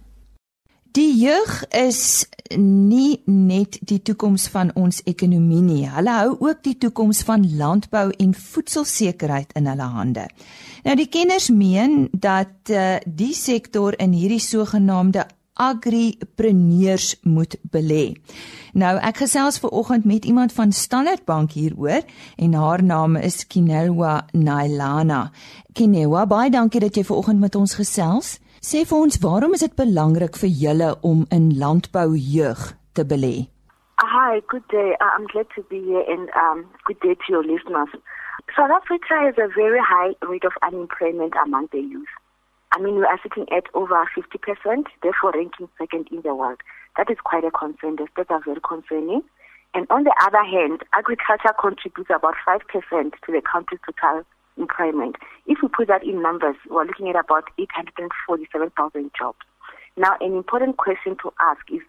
Die 0.97 1.13
jeug 1.13 1.59
is 1.77 2.25
nie 2.57 3.19
net 3.29 3.75
die 3.85 3.99
toekoms 4.01 4.47
van 4.49 4.71
ons 4.73 5.03
ekonomie 5.05 5.61
nie. 5.61 5.83
Hulle 5.93 6.13
hou 6.15 6.31
ook 6.47 6.63
die 6.65 6.73
toekoms 6.81 7.19
van 7.27 7.43
landbou 7.59 8.07
en 8.17 8.31
voedselsekerheid 8.33 9.53
in 9.59 9.69
hulle 9.69 9.89
hande. 9.93 10.23
Nou 10.87 10.95
die 10.97 11.05
kenners 11.13 11.51
meen 11.53 12.07
dat 12.17 12.71
uh, 12.73 12.95
die 13.05 13.35
sektor 13.37 13.93
in 14.01 14.15
hierdie 14.17 14.41
sogenaamde 14.41 15.27
agripreneurs 15.53 17.11
moet 17.29 17.59
belê. 17.69 18.15
Nou 18.73 18.95
ek 18.97 19.21
gesels 19.21 19.61
ver 19.61 19.77
oggend 19.77 20.09
met 20.09 20.25
iemand 20.25 20.55
van 20.57 20.73
Standard 20.73 21.27
Bank 21.29 21.53
hieroor 21.53 22.01
en 22.41 22.57
haar 22.57 22.81
naam 22.81 23.21
is 23.21 23.43
Kinelwa 23.45 24.23
Nailana. 24.33 25.27
Kinelwa, 25.77 26.25
baie 26.25 26.49
dankie 26.49 26.81
dat 26.81 26.97
jy 26.97 27.05
ver 27.05 27.21
oggend 27.21 27.43
met 27.43 27.55
ons 27.55 27.77
gesels. 27.77 28.39
Sê 28.57 28.81
vir 28.89 28.97
ons, 28.97 29.17
waarom 29.21 29.53
is 29.53 29.61
dit 29.61 29.73
belangrik 29.77 30.37
vir 30.41 30.49
julle 30.49 30.89
om 31.05 31.25
in 31.29 31.51
landbou 31.61 32.17
jeug 32.17 32.61
te 32.97 33.03
belê? 33.05 33.45
Hi, 34.01 34.41
good 34.49 34.65
day. 34.73 34.97
Uh, 34.97 35.13
I'm 35.13 35.27
glad 35.27 35.45
to 35.55 35.61
be 35.69 35.77
here 35.77 36.01
and 36.09 36.29
um 36.33 36.65
good 36.85 36.99
day 37.01 37.13
to 37.13 37.27
your 37.29 37.43
listeners. 37.43 37.89
South 38.55 38.73
Africa 38.73 39.13
has 39.21 39.37
a 39.37 39.47
very 39.53 39.79
high 39.79 40.13
rate 40.25 40.43
of 40.43 40.57
unemployment 40.63 41.33
among 41.45 41.69
the 41.71 41.81
youth. 41.81 42.09
I 42.73 42.81
mean, 42.81 42.95
we 42.95 43.05
are 43.05 43.19
sitting 43.21 43.45
at 43.53 43.69
over 43.75 44.09
50%, 44.17 44.85
therefore 45.03 45.31
ranking 45.31 45.69
second 45.77 46.07
in 46.11 46.21
the 46.21 46.33
world. 46.33 46.59
That 46.97 47.11
is 47.11 47.17
quite 47.23 47.45
a 47.45 47.51
concern. 47.51 47.97
The 47.97 48.07
stats 48.09 48.31
are 48.31 48.41
very 48.43 48.61
concerning. 48.61 49.21
And 49.73 49.85
on 49.89 50.03
the 50.03 50.15
other 50.25 50.43
hand, 50.43 50.81
agriculture 50.97 51.53
contributes 51.61 52.09
about 52.09 52.35
5% 52.47 52.57
to 52.81 53.31
the 53.31 53.41
country's 53.41 53.81
total 53.85 54.25
employment. 54.57 55.15
If 55.45 55.59
we 55.61 55.69
put 55.69 55.87
that 55.87 56.03
in 56.03 56.21
numbers, 56.21 56.55
we're 56.69 56.85
looking 56.85 57.09
at 57.09 57.15
about 57.15 57.45
847,000 57.57 59.11
jobs. 59.17 59.39
Now, 59.95 60.15
an 60.21 60.35
important 60.35 60.77
question 60.77 61.17
to 61.23 61.33
ask 61.39 61.61
is 61.71 61.81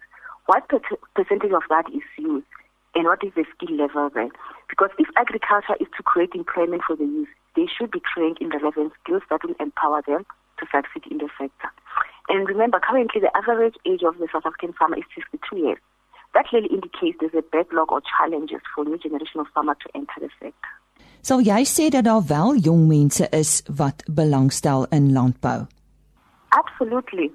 what 0.45 0.67
percentage 1.15 1.51
of 1.51 1.63
that 1.69 1.85
is 1.93 2.01
youth 2.17 2.43
and 2.95 3.05
what 3.05 3.23
is 3.23 3.31
the 3.35 3.45
skill 3.55 3.75
level 3.77 4.09
there? 4.09 4.29
Because 4.69 4.89
if 4.97 5.07
agriculture 5.15 5.77
is 5.79 5.87
to 5.97 6.03
create 6.03 6.33
employment 6.33 6.81
for 6.85 6.95
the 6.95 7.05
youth, 7.05 7.29
they 7.55 7.67
should 7.67 7.91
be 7.91 8.01
trained 8.01 8.37
in 8.41 8.49
the 8.49 8.57
relevant 8.57 8.93
skills 9.03 9.21
that 9.29 9.43
will 9.43 9.55
empower 9.59 10.01
them 10.07 10.25
to 10.57 10.65
succeed 10.71 11.11
in 11.11 11.19
the 11.19 11.29
sector. 11.37 11.69
And 12.29 12.47
remember, 12.47 12.79
currently 12.79 13.21
the 13.21 13.35
average 13.35 13.75
age 13.85 14.01
of 14.03 14.17
the 14.17 14.27
South 14.31 14.45
African 14.45 14.73
farmer 14.73 14.97
is 14.97 15.05
62 15.15 15.57
years. 15.57 15.77
That 16.33 16.47
clearly 16.47 16.69
indicates 16.69 17.17
there's 17.19 17.33
a 17.33 17.41
backlog 17.41 17.91
or 17.91 18.01
challenges 18.05 18.61
for 18.75 18.85
new 18.85 18.97
generation 18.97 19.39
of 19.39 19.47
farmers 19.53 19.77
to 19.81 19.89
enter 19.95 20.19
the 20.19 20.29
sector. 20.39 20.73
Sal 21.21 21.41
jy 21.43 21.63
sê 21.67 21.89
dat 21.91 22.05
daar 22.07 22.23
wel 22.27 22.55
jong 22.63 22.87
mense 22.87 23.27
is 23.35 23.59
wat 23.75 24.03
belangstel 24.07 24.85
in 24.95 25.11
landbou? 25.13 25.67
Absolutely. 26.55 27.27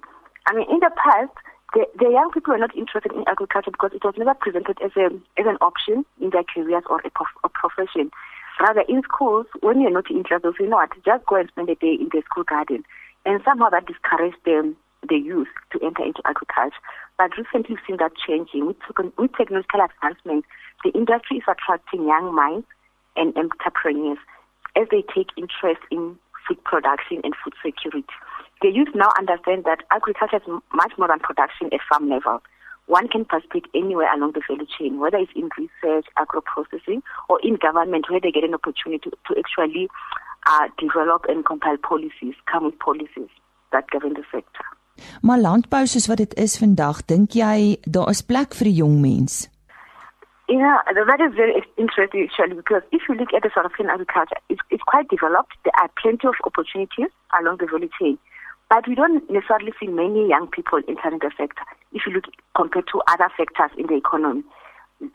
I 0.48 0.54
mean 0.56 0.68
in 0.70 0.80
the 0.80 0.90
past 0.96 1.36
the, 1.74 1.84
the 2.00 2.08
young 2.08 2.30
people 2.32 2.52
were 2.54 2.64
not 2.64 2.74
interested 2.74 3.12
in 3.12 3.28
agriculture 3.28 3.70
because 3.70 3.92
it 3.92 4.02
was 4.02 4.14
never 4.16 4.34
presented 4.34 4.80
as 4.80 4.96
a 4.96 5.12
as 5.40 5.46
an 5.46 5.58
option 5.60 6.04
in 6.20 6.30
their 6.30 6.44
careers 6.44 6.84
or 6.88 7.00
a, 7.04 7.10
prof, 7.10 7.28
a 7.44 7.50
profession. 7.50 8.10
Rather 8.58 8.84
in 8.88 9.02
schools 9.02 9.46
when 9.60 9.80
you're 9.80 9.90
not 9.90 10.10
interested 10.10 10.54
you 10.58 10.68
know 10.68 10.80
what 10.80 10.96
just 11.04 11.26
go 11.26 11.36
and 11.36 11.48
spend 11.50 11.68
a 11.68 11.74
day 11.74 11.94
in 12.00 12.08
the 12.08 12.22
school 12.24 12.44
garden 12.44 12.84
and 13.26 13.42
somehow 13.44 13.68
that 13.68 13.86
discouraged 13.86 14.40
them 14.46 14.76
the 15.08 15.16
youth 15.16 15.52
to 15.72 15.78
enter 15.84 16.02
into 16.02 16.22
agriculture. 16.24 16.80
But 17.18 17.36
recently 17.36 17.76
we've 17.76 17.84
seen 17.86 17.98
that 17.98 18.16
changing. 18.16 18.66
With, 18.66 18.80
with 19.18 19.32
technological 19.36 19.80
advancement, 19.84 20.44
the 20.82 20.90
industry 20.92 21.38
is 21.38 21.44
attracting 21.46 22.08
young 22.08 22.34
minds 22.34 22.66
and 23.16 23.36
entrepreneurs 23.36 24.18
as 24.76 24.88
they 24.90 25.02
take 25.14 25.28
interest 25.36 25.80
in 25.90 26.16
food 26.46 26.62
production 26.64 27.20
and 27.24 27.34
food 27.42 27.54
security. 27.64 28.04
The 28.62 28.70
youth 28.70 28.94
now 28.94 29.10
understand 29.18 29.64
that 29.64 29.82
agriculture 29.90 30.36
is 30.36 30.48
much 30.74 30.92
more 30.98 31.08
than 31.08 31.20
production 31.20 31.68
at 31.72 31.80
farm 31.88 32.08
level. 32.08 32.42
One 32.86 33.08
can 33.08 33.24
participate 33.24 33.66
anywhere 33.74 34.12
along 34.14 34.32
the 34.32 34.42
value 34.46 34.66
chain, 34.66 35.00
whether 35.00 35.16
it's 35.16 35.32
in 35.34 35.48
research, 35.56 36.06
agro 36.16 36.42
processing, 36.42 37.02
or 37.28 37.40
in 37.42 37.56
government, 37.56 38.10
where 38.10 38.20
they 38.20 38.30
get 38.30 38.44
an 38.44 38.54
opportunity 38.54 39.08
to, 39.08 39.16
to 39.28 39.38
actually 39.38 39.88
uh, 40.46 40.68
develop 40.78 41.24
and 41.28 41.46
compile 41.46 41.78
policies, 41.78 42.34
come 42.50 42.64
with 42.66 42.78
policies 42.78 43.32
that 43.72 43.88
govern 43.90 44.14
the 44.14 44.24
sector. 44.30 44.64
Maar 45.20 45.38
landbou 45.38 45.86
soos 45.86 46.06
wat 46.06 46.20
dit 46.22 46.34
is 46.38 46.54
vandag, 46.60 47.02
dink 47.10 47.34
jy 47.34 47.80
daar 47.82 48.12
is 48.12 48.22
plek 48.22 48.54
vir 48.54 48.68
'n 48.68 48.78
jong 48.78 49.00
mens? 49.00 49.48
Yeah, 50.54 50.78
that 50.86 51.18
is 51.18 51.34
very 51.34 51.66
interesting 51.76 52.30
actually 52.30 52.54
because 52.54 52.86
if 52.92 53.02
you 53.08 53.16
look 53.18 53.34
at 53.34 53.42
the 53.42 53.50
South 53.50 53.66
African 53.66 53.90
agriculture, 53.90 54.38
it's, 54.48 54.62
it's 54.70 54.86
quite 54.86 55.10
developed. 55.10 55.50
There 55.66 55.74
are 55.82 55.90
plenty 55.98 56.30
of 56.30 56.38
opportunities 56.46 57.10
along 57.34 57.58
the 57.58 57.66
value 57.66 57.90
chain. 57.98 58.22
But 58.70 58.86
we 58.86 58.94
don't 58.94 59.26
necessarily 59.26 59.74
see 59.82 59.90
many 59.90 60.30
young 60.30 60.46
people 60.46 60.78
entering 60.86 61.18
the 61.18 61.34
sector 61.34 61.66
if 61.90 62.06
you 62.06 62.14
look 62.14 62.30
compared 62.54 62.86
to 62.94 63.02
other 63.10 63.26
sectors 63.34 63.74
in 63.74 63.90
the 63.90 63.98
economy. 63.98 64.46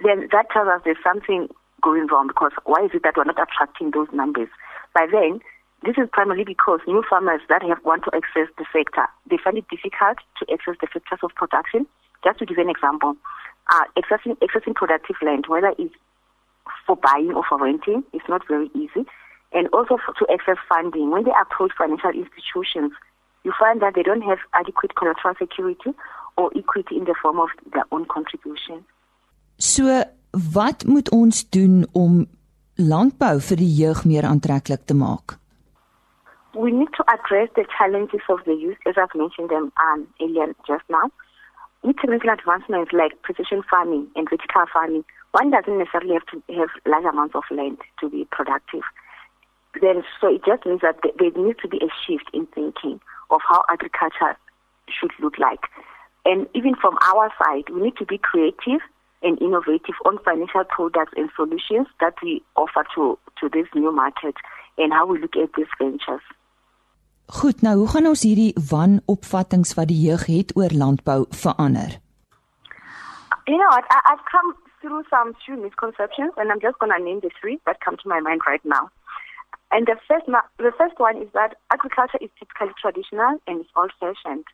Then 0.03 0.27
that 0.35 0.51
tells 0.51 0.67
us 0.67 0.83
there's 0.83 0.99
something 1.07 1.47
going 1.79 2.11
wrong 2.11 2.27
because 2.27 2.51
why 2.67 2.83
is 2.83 2.91
it 2.91 3.07
that 3.07 3.15
we're 3.15 3.23
not 3.23 3.39
attracting 3.39 3.95
those 3.95 4.11
numbers? 4.11 4.51
By 4.91 5.07
then, 5.07 5.39
this 5.87 5.95
is 5.95 6.11
primarily 6.11 6.43
because 6.43 6.83
new 6.83 6.99
farmers 7.07 7.39
that 7.47 7.63
have 7.63 7.79
want 7.87 8.03
to 8.03 8.11
access 8.11 8.51
the 8.59 8.67
sector, 8.75 9.07
they 9.31 9.39
find 9.39 9.55
it 9.55 9.71
difficult 9.71 10.19
to 10.35 10.43
access 10.51 10.75
the 10.83 10.91
sectors 10.91 11.23
of 11.23 11.31
production. 11.39 11.87
Just 12.27 12.39
to 12.39 12.45
give 12.45 12.59
an 12.59 12.67
example, 12.67 13.15
uh, 13.69 13.85
accessing, 13.97 14.37
accessing 14.39 14.75
productive 14.75 15.15
land, 15.21 15.45
whether 15.47 15.73
it's 15.77 15.93
for 16.85 16.95
buying 16.97 17.33
or 17.33 17.43
for 17.47 17.59
renting, 17.59 18.03
is 18.13 18.21
not 18.27 18.41
very 18.47 18.69
easy. 18.75 19.05
And 19.51 19.67
also 19.73 19.97
for, 19.97 20.13
to 20.19 20.31
access 20.31 20.57
funding. 20.67 21.11
When 21.11 21.23
they 21.23 21.33
approach 21.41 21.71
financial 21.77 22.11
institutions, 22.11 22.91
you 23.43 23.53
find 23.59 23.81
that 23.81 23.95
they 23.95 24.03
don't 24.03 24.21
have 24.21 24.39
adequate 24.53 24.95
collateral 24.95 25.35
security 25.39 25.91
or 26.37 26.51
equity 26.55 26.97
in 26.97 27.05
the 27.05 27.15
form 27.21 27.39
of 27.39 27.49
their 27.73 27.85
own 27.91 28.05
contribution. 28.05 28.85
So, 29.57 30.03
wat 30.53 30.85
moet 30.85 31.09
ons 31.11 31.49
doen 31.49 31.87
om 31.91 32.27
landbou 32.75 33.39
vir 33.49 33.59
die 33.59 33.73
jeug 33.81 34.05
meer 34.05 34.27
aantreklik 34.29 34.85
te 34.85 34.95
maak? 34.95 35.37
We 36.53 36.71
need 36.71 36.93
to 36.97 37.03
address 37.11 37.49
the 37.55 37.65
challenges 37.77 38.23
of 38.29 38.39
the 38.45 38.55
youth 38.55 38.79
as 38.87 38.95
I've 38.97 39.15
mentioned 39.15 39.49
them 39.49 39.71
um, 39.85 40.07
earlier 40.21 40.53
just 40.67 40.87
now. 40.89 41.11
With 41.83 41.95
technical 41.97 42.29
advancements 42.29 42.91
like 42.91 43.21
precision 43.21 43.63
farming 43.69 44.07
and 44.15 44.27
vertical 44.29 44.65
farming, 44.71 45.05
one 45.31 45.51
doesn't 45.51 45.77
necessarily 45.77 46.13
have 46.13 46.25
to 46.27 46.53
have 46.53 46.69
large 46.85 47.05
amounts 47.05 47.35
of 47.35 47.43
land 47.51 47.77
to 47.99 48.09
be 48.09 48.27
productive. 48.31 48.83
Then, 49.79 50.03
so 50.19 50.33
it 50.33 50.41
just 50.45 50.65
means 50.65 50.81
that 50.81 50.99
there 51.01 51.31
needs 51.31 51.59
to 51.61 51.67
be 51.67 51.77
a 51.77 51.89
shift 52.05 52.29
in 52.33 52.47
thinking 52.47 52.99
of 53.29 53.39
how 53.47 53.63
agriculture 53.69 54.35
should 54.89 55.11
look 55.19 55.37
like. 55.37 55.61
And 56.25 56.47
even 56.53 56.75
from 56.75 56.97
our 57.05 57.31
side, 57.41 57.69
we 57.69 57.81
need 57.81 57.97
to 57.97 58.05
be 58.05 58.17
creative 58.17 58.81
and 59.21 59.41
innovative 59.41 59.95
on 60.05 60.17
financial 60.23 60.63
products 60.63 61.13
and 61.15 61.29
solutions 61.35 61.87
that 61.99 62.15
we 62.23 62.41
offer 62.55 62.85
to, 62.95 63.17
to 63.39 63.49
this 63.49 63.67
new 63.75 63.91
market 63.91 64.35
and 64.77 64.91
how 64.91 65.05
we 65.05 65.19
look 65.19 65.35
at 65.35 65.53
these 65.55 65.67
ventures. 65.77 66.21
Goed, 67.29 67.61
nou 67.61 67.75
hoe 67.77 67.87
gaan 67.93 68.07
ons 68.09 68.23
hierdie 68.25 68.53
wanopvattinge 68.69 69.75
wat 69.77 69.91
die 69.91 69.99
jeug 70.01 70.23
het 70.25 70.49
oor 70.57 70.73
landbou 70.73 71.19
verander? 71.41 71.91
You 73.45 73.57
know, 73.61 73.69
I, 73.69 73.81
I've 74.09 74.25
come 74.33 74.55
through 74.81 75.03
some 75.13 75.35
few 75.45 75.55
misconceptions 75.61 76.33
and 76.37 76.49
I'm 76.49 76.59
just 76.59 76.79
going 76.79 76.89
to 76.89 76.97
name 76.97 77.19
the 77.21 77.29
three 77.39 77.59
that 77.65 77.85
come 77.85 77.97
to 77.97 78.09
my 78.09 78.19
mind 78.19 78.41
right 78.47 78.65
now. 78.65 78.89
And 79.69 79.85
the 79.85 79.97
first 80.07 80.25
the 80.57 80.73
first 80.81 80.97
one 80.97 81.21
is 81.21 81.29
that 81.33 81.53
agriculture 81.69 82.17
is 82.19 82.33
typically 82.39 82.73
traditional 82.81 83.37
and 83.45 83.61
it's 83.61 83.69
old-fashioned. 83.77 84.45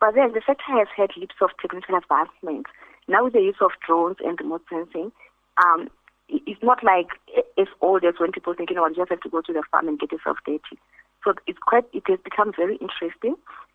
But 0.00 0.14
then 0.14 0.32
the 0.32 0.40
sector 0.48 0.72
has 0.80 0.88
had 0.96 1.12
leaps 1.20 1.36
of 1.42 1.50
technical 1.60 2.00
advancement. 2.00 2.64
Now 3.08 3.24
with 3.24 3.34
the 3.34 3.44
use 3.44 3.60
of 3.60 3.76
drones 3.86 4.16
and 4.24 4.40
remote 4.40 4.64
sensing, 4.72 5.12
um, 5.60 5.90
it's 6.28 6.62
not 6.62 6.82
like 6.82 7.12
as 7.60 7.68
old 7.82 8.04
as 8.08 8.16
when 8.18 8.32
people 8.32 8.54
think, 8.54 8.70
you 8.70 8.76
know, 8.76 8.88
you 8.88 8.96
just 8.96 9.10
have 9.10 9.20
to 9.20 9.28
go 9.28 9.42
to 9.42 9.52
the 9.52 9.62
farm 9.70 9.88
and 9.88 10.00
get 10.00 10.12
yourself 10.12 10.38
dirty. 10.46 10.80
So 11.26 11.34
it's 11.48 11.58
quite, 11.58 11.84
it 11.92 12.04
has 12.06 12.20
become 12.22 12.52
very 12.56 12.76
interesting. 12.76 13.34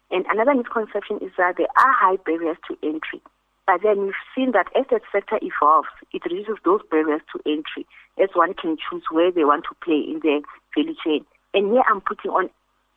And 0.09 0.25
another 0.31 0.55
misconception 0.55 1.17
is 1.19 1.31
that 1.37 1.57
there 1.57 1.67
are 1.75 1.93
high 1.99 2.15
barriers 2.23 2.55
to 2.69 2.77
entry. 2.81 3.19
But 3.67 3.83
then 3.83 4.07
we've 4.07 4.23
seen 4.33 4.53
that 4.53 4.67
as 4.71 4.85
that 4.89 5.01
sector 5.11 5.37
evolves, 5.41 5.91
it 6.13 6.23
reduces 6.23 6.55
those 6.63 6.79
barriers 6.89 7.19
to 7.35 7.43
entry 7.45 7.85
as 8.15 8.29
one 8.33 8.53
can 8.53 8.77
choose 8.79 9.03
where 9.11 9.31
they 9.31 9.43
want 9.43 9.65
to 9.67 9.75
play 9.83 9.99
in 9.99 10.19
the 10.23 10.41
value 10.75 10.95
chain. 11.03 11.25
And 11.53 11.71
here 11.71 11.83
I'm 11.91 11.99
putting 11.99 12.31
on, 12.31 12.49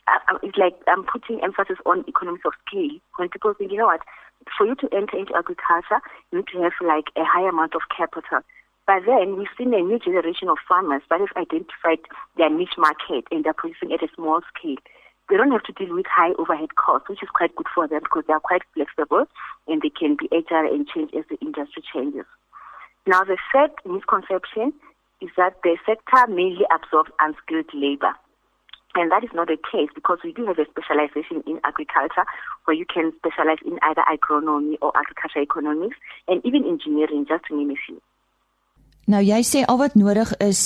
uh, 0.06 0.38
it's 0.42 0.56
like 0.56 0.78
I'm 0.86 1.02
putting 1.02 1.42
emphasis 1.42 1.78
on 1.84 2.04
economies 2.06 2.46
of 2.46 2.54
scale. 2.66 2.94
When 3.18 3.28
people 3.30 3.54
think, 3.54 3.72
you 3.72 3.78
know 3.78 3.90
what, 3.90 4.06
for 4.56 4.66
you 4.66 4.76
to 4.76 4.88
enter 4.94 5.18
into 5.18 5.34
agriculture, 5.34 5.98
you 6.30 6.38
need 6.38 6.48
to 6.54 6.62
have 6.62 6.78
like 6.78 7.10
a 7.16 7.26
high 7.26 7.48
amount 7.48 7.74
of 7.74 7.82
capital. 7.90 8.38
By 8.86 9.00
then, 9.00 9.36
we've 9.36 9.48
seen 9.56 9.72
a 9.72 9.80
new 9.80 9.98
generation 9.98 10.48
of 10.50 10.58
farmers 10.68 11.00
that 11.08 11.20
have 11.20 11.32
identified 11.36 12.04
their 12.36 12.50
niche 12.50 12.76
market 12.76 13.24
and 13.30 13.42
they're 13.42 13.56
producing 13.56 13.92
at 13.92 14.02
a 14.02 14.12
small 14.14 14.42
scale. 14.52 14.76
They 15.30 15.38
don't 15.38 15.52
have 15.52 15.64
to 15.64 15.72
deal 15.72 15.94
with 15.96 16.04
high 16.04 16.32
overhead 16.36 16.76
costs, 16.76 17.08
which 17.08 17.22
is 17.22 17.32
quite 17.32 17.56
good 17.56 17.66
for 17.74 17.88
them 17.88 18.00
because 18.04 18.24
they 18.28 18.34
are 18.34 18.44
quite 18.44 18.60
flexible 18.74 19.24
and 19.66 19.80
they 19.80 19.88
can 19.88 20.16
be 20.20 20.28
agile 20.28 20.68
and 20.68 20.86
change 20.86 21.14
as 21.16 21.24
the 21.30 21.40
industry 21.40 21.82
changes. 21.94 22.26
Now, 23.06 23.24
the 23.24 23.38
third 23.52 23.72
misconception 23.88 24.74
is 25.22 25.30
that 25.38 25.56
the 25.64 25.78
sector 25.86 26.28
mainly 26.28 26.68
absorbs 26.68 27.10
unskilled 27.20 27.72
labor. 27.72 28.12
And 28.94 29.10
that 29.10 29.24
is 29.24 29.30
not 29.32 29.48
the 29.48 29.56
case 29.56 29.88
because 29.94 30.18
we 30.22 30.32
do 30.32 30.44
have 30.44 30.58
a 30.58 30.68
specialization 30.68 31.42
in 31.46 31.58
agriculture 31.64 32.28
where 32.66 32.76
you 32.76 32.84
can 32.84 33.12
specialize 33.16 33.64
in 33.64 33.78
either 33.80 34.04
agronomy 34.12 34.76
or 34.82 34.92
agriculture 34.94 35.40
economics 35.40 35.96
and 36.28 36.44
even 36.44 36.68
engineering, 36.68 37.24
just 37.26 37.46
to 37.46 37.56
name 37.56 37.70
a 37.70 37.80
few. 37.86 38.00
Nou 39.04 39.20
jy 39.20 39.42
sê 39.44 39.60
al 39.68 39.76
wat 39.82 39.98
nodig 40.00 40.30
is 40.40 40.62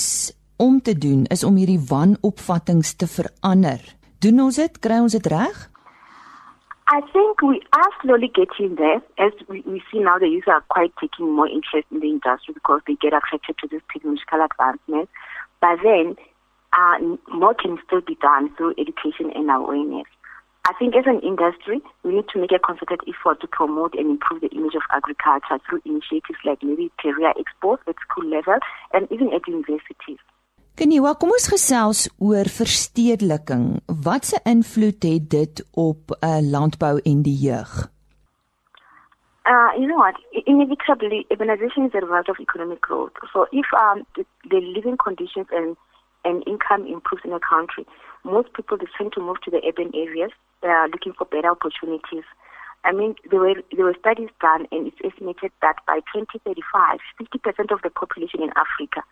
om 0.55 0.79
te 0.79 0.93
doen 0.95 1.25
is 1.27 1.43
om 1.43 1.57
hierdie 1.59 1.81
wanopvattinge 1.89 2.95
te 2.95 3.07
verander. 3.07 3.83
Doen 4.23 4.39
ons 4.45 4.55
dit? 4.55 4.79
Kry 4.79 4.99
ons 5.03 5.15
dit 5.15 5.27
reg? 5.27 5.57
I 6.91 7.01
think 7.11 7.41
we 7.41 7.59
are 7.75 7.91
slowly 8.01 8.31
getting 8.33 8.75
there 8.75 9.01
as 9.19 9.33
we, 9.47 9.61
we 9.67 9.83
see 9.91 9.99
now 9.99 10.17
the 10.17 10.27
youth 10.27 10.47
are 10.47 10.63
quite 10.69 10.93
taking 11.01 11.29
more 11.35 11.47
interest 11.47 11.85
in 11.91 11.99
the 11.99 12.07
industry 12.07 12.53
because 12.53 12.81
they 12.87 12.95
get 12.95 13.13
attracted 13.13 13.57
to 13.59 13.67
this 13.67 13.83
technological 13.91 14.41
advancement. 14.41 15.09
But 15.61 15.83
then, 15.83 16.15
uh, 16.73 16.97
more 17.35 17.53
can 17.53 17.77
still 17.85 18.01
be 18.01 18.17
done 18.21 18.55
through 18.55 18.73
education 18.79 19.31
and 19.35 19.51
awareness. 19.51 20.07
I 20.69 20.73
think 20.77 20.95
as 20.95 21.07
an 21.07 21.19
industry, 21.21 21.81
we 22.03 22.13
need 22.13 22.27
to 22.31 22.39
make 22.39 22.51
a 22.51 22.59
concerted 22.59 23.01
effort 23.09 23.41
to 23.41 23.47
promote 23.47 23.95
and 23.95 24.07
improve 24.07 24.41
the 24.41 24.49
image 24.49 24.75
of 24.75 24.83
agriculture 24.93 25.57
through 25.65 25.81
initiatives 25.83 26.37
like 26.45 26.61
maybe 26.61 26.91
career 27.01 27.33
expos 27.41 27.79
at 27.87 27.95
school 28.05 28.29
level 28.29 28.59
and 28.93 29.07
even 29.11 29.33
at 29.33 29.47
universities. 29.47 30.21
Keniwa, 30.77 31.15
kom 31.17 31.33
ons 31.33 31.49
gesels 31.49 32.05
oor 32.21 32.45
verstedeliking. 32.53 33.81
Watse 34.05 34.37
invloed 34.45 35.09
het 35.09 35.25
dit 35.33 35.63
op 35.73 36.13
uh, 36.19 36.37
landbou 36.53 36.99
en 37.01 37.25
die 37.25 37.39
jeug? 37.47 37.73
Uh, 39.49 39.73
you 39.73 39.87
know 39.89 39.97
what? 39.97 40.21
Inevitably, 40.45 41.25
urbanization 41.33 41.89
is 41.89 41.97
a 41.97 42.05
result 42.05 42.29
of 42.29 42.39
economic 42.39 42.81
growth. 42.85 43.17
So 43.33 43.47
if 43.51 43.65
um, 43.73 44.05
the, 44.13 44.23
the 44.53 44.61
living 44.77 44.97
conditions 45.01 45.49
and, 45.49 45.75
and 46.25 46.43
income 46.47 46.85
improves 46.87 47.23
in 47.25 47.33
a 47.33 47.39
country, 47.39 47.85
most 48.23 48.53
people 48.53 48.77
tend 48.97 49.13
to 49.13 49.21
move 49.21 49.37
to 49.43 49.51
the 49.51 49.61
urban 49.67 49.91
areas 49.95 50.31
They 50.61 50.67
are 50.67 50.89
looking 50.89 51.13
for 51.13 51.25
better 51.25 51.51
opportunities. 51.51 52.23
I 52.83 52.91
mean, 52.91 53.15
there 53.29 53.39
were, 53.39 53.55
there 53.75 53.85
were 53.85 53.95
studies 53.99 54.29
done, 54.41 54.67
and 54.71 54.87
it's 54.87 54.97
estimated 55.03 55.51
that 55.61 55.75
by 55.87 55.99
2035, 56.13 56.99
50% 57.19 57.71
of 57.71 57.81
the 57.81 57.89
population 57.89 58.41
in 58.41 58.51
Africa 58.55 59.03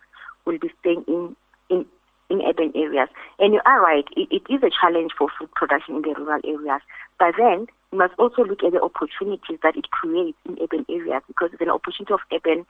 will 0.44 0.58
be 0.58 0.70
staying 0.80 1.04
in, 1.06 1.36
in, 1.68 1.84
in 2.30 2.42
urban 2.42 2.72
areas. 2.74 3.08
And 3.38 3.52
you 3.52 3.60
are 3.66 3.80
right, 3.80 4.04
it, 4.16 4.28
it 4.30 4.42
is 4.48 4.62
a 4.62 4.70
challenge 4.70 5.12
for 5.16 5.28
food 5.38 5.52
production 5.52 5.96
in 5.96 6.02
the 6.02 6.14
rural 6.16 6.40
areas. 6.44 6.80
But 7.18 7.34
then 7.36 7.66
we 7.92 7.98
must 7.98 8.14
also 8.18 8.44
look 8.44 8.64
at 8.64 8.72
the 8.72 8.80
opportunities 8.80 9.58
that 9.62 9.76
it 9.76 9.90
creates 9.90 10.38
in 10.46 10.58
urban 10.62 10.86
areas 10.88 11.22
because 11.26 11.50
it's 11.52 11.62
an 11.62 11.70
opportunity 11.70 12.12
of 12.12 12.20
urban, 12.32 12.64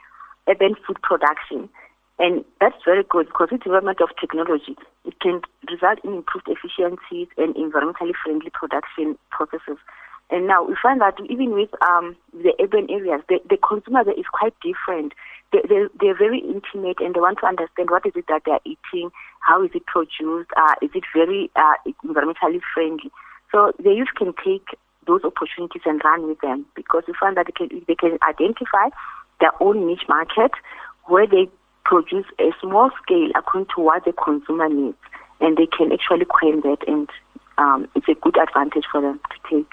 urban 0.48 0.74
food 0.86 1.00
production. 1.02 1.68
And 2.18 2.44
that's 2.60 2.76
very 2.84 3.04
good 3.08 3.26
because 3.26 3.48
with 3.52 3.62
development 3.62 4.00
of 4.00 4.10
technology, 4.20 4.76
it 5.04 5.20
can 5.20 5.40
result 5.70 6.00
in 6.02 6.14
improved 6.14 6.48
efficiencies 6.48 7.28
and 7.36 7.54
environmentally 7.54 8.12
friendly 8.24 8.50
production 8.50 9.16
processes. 9.30 9.78
And 10.30 10.46
now 10.46 10.64
we 10.64 10.76
find 10.82 11.00
that 11.00 11.14
even 11.30 11.52
with 11.52 11.70
um, 11.80 12.16
the 12.34 12.52
urban 12.60 12.90
areas, 12.90 13.22
the, 13.28 13.38
the 13.48 13.56
consumer 13.56 14.02
is 14.10 14.26
quite 14.32 14.52
different. 14.60 15.14
They, 15.52 15.60
they, 15.68 15.86
they're 15.98 16.18
very 16.18 16.40
intimate 16.40 17.00
and 17.00 17.14
they 17.14 17.20
want 17.20 17.38
to 17.38 17.46
understand 17.46 17.88
what 17.88 18.04
is 18.04 18.12
it 18.14 18.26
that 18.28 18.42
they're 18.44 18.60
eating, 18.66 19.10
how 19.40 19.64
is 19.64 19.70
it 19.72 19.86
produced, 19.86 20.50
uh, 20.56 20.74
is 20.82 20.90
it 20.94 21.04
very 21.14 21.50
uh, 21.56 21.78
environmentally 22.04 22.60
friendly. 22.74 23.10
So 23.52 23.72
the 23.82 23.94
youth 23.94 24.12
can 24.18 24.34
take 24.44 24.76
those 25.06 25.22
opportunities 25.24 25.82
and 25.86 26.02
run 26.04 26.28
with 26.28 26.40
them 26.40 26.66
because 26.74 27.04
we 27.08 27.14
find 27.18 27.36
that 27.38 27.46
they 27.46 27.52
can, 27.52 27.84
they 27.88 27.94
can 27.94 28.18
identify 28.28 28.90
their 29.40 29.52
own 29.62 29.86
niche 29.86 30.04
market 30.08 30.52
where 31.06 31.26
they 31.26 31.48
produce 31.90 32.28
a 32.38 32.48
small 32.60 32.88
scale 33.02 33.30
according 33.40 33.68
to 33.74 33.80
what 33.86 34.04
the 34.04 34.14
consumer 34.26 34.68
needs 34.68 35.02
and 35.40 35.56
they 35.56 35.68
can 35.76 35.88
actually 35.96 36.28
claim 36.38 36.56
that 36.68 36.80
and 36.86 37.08
um, 37.58 37.88
it's 37.94 38.08
a 38.08 38.16
good 38.24 38.36
advantage 38.46 38.86
for 38.92 39.00
them 39.00 39.20
to 39.32 39.38
take. 39.50 39.72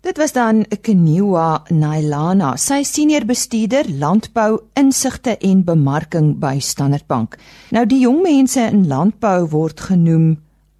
Dit 0.00 0.16
was 0.16 0.32
dan 0.32 0.62
Keniwa 0.82 1.64
Nailana, 1.74 2.52
sy 2.56 2.84
senior 2.86 3.24
bestuurder 3.26 3.88
landbou, 3.98 4.60
insigte 4.78 5.34
en 5.42 5.64
bemarking 5.66 6.36
by 6.38 6.60
Standard 6.62 7.08
Bank. 7.10 7.34
Nou 7.74 7.82
die 7.90 8.04
jong 8.04 8.20
mense 8.22 8.62
in 8.62 8.86
landbou 8.86 9.48
word 9.50 9.82
genoem 9.90 10.36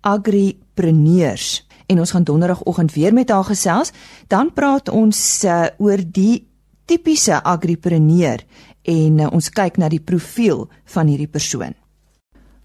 agripreneurs 0.06 1.64
en 1.88 1.98
ons 1.98 2.12
gaan 2.14 2.28
donderdagoggend 2.28 2.94
weer 2.94 3.14
met 3.16 3.32
haar 3.32 3.48
gesels, 3.48 3.90
dan 4.28 4.52
praat 4.54 4.90
ons 4.92 5.18
uh, 5.48 5.66
oor 5.80 6.02
die 6.04 6.44
tipiese 6.88 7.40
agripreneur 7.42 8.44
en 8.88 9.20
uh, 9.20 9.28
ons 9.32 9.50
kyk 9.52 9.76
na 9.76 9.90
die 9.92 10.00
profiel 10.00 10.66
van 10.94 11.10
hierdie 11.10 11.30
persoon. 11.30 11.76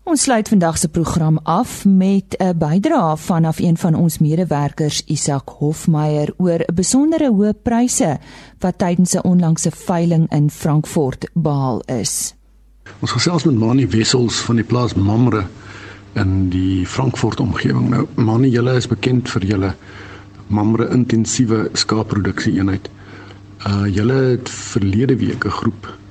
Ons 0.03 0.25
sluit 0.27 0.49
vandag 0.51 0.77
se 0.77 0.89
program 0.91 1.37
af 1.43 1.85
met 1.85 2.35
'n 2.39 2.57
bydrae 2.57 3.17
vanaf 3.17 3.59
een 3.59 3.77
van 3.77 3.95
ons 3.95 4.17
medewerkers 4.19 5.01
Isak 5.05 5.49
Hofmeyer 5.49 6.33
oor 6.37 6.59
'n 6.59 6.75
besondere 6.75 7.31
hoë 7.31 7.53
pryse 7.63 8.19
wat 8.59 8.77
tydens 8.77 9.15
'n 9.15 9.23
onlangse 9.23 9.71
veiling 9.71 10.31
in 10.31 10.49
Frankfurt 10.49 11.29
behaal 11.33 11.81
is. 11.85 12.35
Ons 12.99 13.11
gesels 13.11 13.43
met 13.43 13.55
Mani 13.55 13.87
Wessels 13.87 14.35
van 14.35 14.55
die 14.55 14.65
plaas 14.65 14.93
Mamre 14.93 15.45
in 16.13 16.49
die 16.49 16.85
Frankfurt 16.85 17.39
omgewing. 17.39 17.89
Nou 17.89 18.07
Mani, 18.15 18.49
julle 18.49 18.75
is 18.75 18.87
bekend 18.87 19.29
vir 19.29 19.45
julle 19.45 19.75
Mamre 20.47 20.89
intensiewe 20.89 21.69
skaapproduksie 21.73 22.53
eenheid. 22.53 22.89
Uh 23.67 23.85
julle 23.87 24.13
het 24.13 24.49
verlede 24.49 25.15
week 25.15 25.45
'n 25.45 25.49
groep 25.49 26.02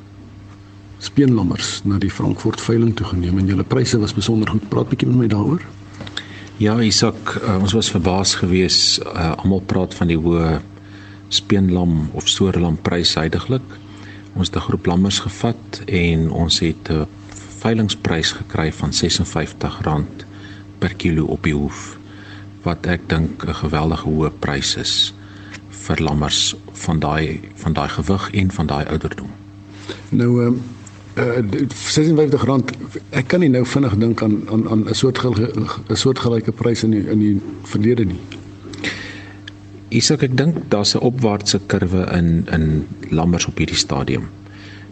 speenlammers 1.02 1.80
na 1.84 1.98
die 1.98 2.10
Frankfurt 2.10 2.60
veiling 2.62 2.94
toe 2.96 3.06
geneem 3.10 3.38
en 3.38 3.46
julle 3.50 3.66
pryse 3.66 3.98
was 3.98 4.14
besonder 4.14 4.50
goed. 4.50 4.68
Praat 4.70 4.90
bietjie 4.92 5.08
met 5.10 5.24
my 5.24 5.30
daaroor. 5.32 5.64
Ja, 6.62 6.76
Isak, 6.78 7.34
uh, 7.42 7.56
ons 7.58 7.74
was 7.74 7.90
verbaas 7.90 8.36
geweest. 8.38 9.00
Uh, 9.02 9.32
Almal 9.42 9.64
praat 9.66 9.96
van 9.98 10.12
die 10.12 10.18
hoë 10.18 10.60
speenlam 11.32 12.06
of 12.18 12.28
soorlam 12.30 12.76
pryse 12.86 13.18
heidaglik. 13.18 13.66
Ons 14.38 14.48
het 14.52 14.56
'n 14.56 14.66
groep 14.68 14.86
lammers 14.86 15.18
gevat 15.18 15.82
en 15.86 16.30
ons 16.30 16.60
het 16.60 16.90
'n 16.90 17.06
veilingprys 17.62 18.32
gekry 18.32 18.72
van 18.72 18.92
R56 18.92 20.24
per 20.78 20.94
kilo 20.94 21.24
op 21.24 21.42
die 21.42 21.54
hoef 21.54 21.98
wat 22.62 22.86
ek 22.86 23.08
dink 23.08 23.44
'n 23.44 23.54
geweldige 23.54 24.08
hoë 24.08 24.30
prys 24.38 24.76
is 24.76 25.14
vir 25.70 26.02
lammers 26.02 26.54
van 26.72 26.98
daai 26.98 27.40
van 27.54 27.72
daai 27.72 27.88
gewig 27.88 28.30
en 28.30 28.50
van 28.50 28.66
daai 28.66 28.84
ouderdom. 28.86 29.30
Nou 30.10 30.46
um 30.46 30.62
uh 31.16 31.42
56 31.68 32.44
rand 32.48 32.72
ek 33.10 33.28
kan 33.28 33.40
nie 33.40 33.50
nou 33.52 33.64
vinnig 33.68 33.96
dink 34.00 34.22
aan 34.22 34.42
aan 34.48 34.68
aan 34.68 34.84
'n 34.88 34.94
soort 34.94 35.18
'n 35.24 35.96
soortgelyke 35.96 36.52
prys 36.52 36.84
in 36.84 36.90
die, 36.90 37.04
in 37.08 37.18
die 37.18 37.40
verlede 37.64 38.04
nie. 38.04 38.20
Isak 39.92 40.22
ek 40.22 40.36
dink 40.36 40.56
daar's 40.68 40.94
'n 40.94 41.04
opwaartse 41.04 41.60
kurwe 41.66 42.08
in 42.16 42.46
in 42.52 42.86
lammers 43.10 43.46
op 43.46 43.58
hierdie 43.58 43.76
stadium. 43.76 44.28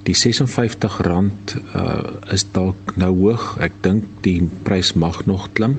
Die 0.03 0.15
56 0.15 1.01
rand 1.01 1.57
uh 1.77 2.33
is 2.33 2.45
dalk 2.53 2.97
nou 2.97 3.13
hoog. 3.17 3.57
Ek 3.61 3.73
dink 3.81 4.05
die 4.21 4.49
prys 4.63 4.93
mag 4.93 5.27
nog 5.27 5.49
klim. 5.53 5.77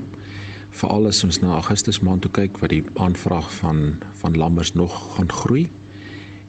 Veral 0.69 1.07
as 1.07 1.23
ons 1.23 1.39
na 1.41 1.55
Augustus 1.55 1.99
maand 1.99 2.21
toe 2.21 2.31
kyk 2.31 2.57
wat 2.61 2.69
die 2.69 2.83
aanvraag 2.95 3.49
van 3.53 4.01
van 4.21 4.37
lammers 4.37 4.73
nog 4.73 5.15
gaan 5.15 5.31
groei. 5.31 5.69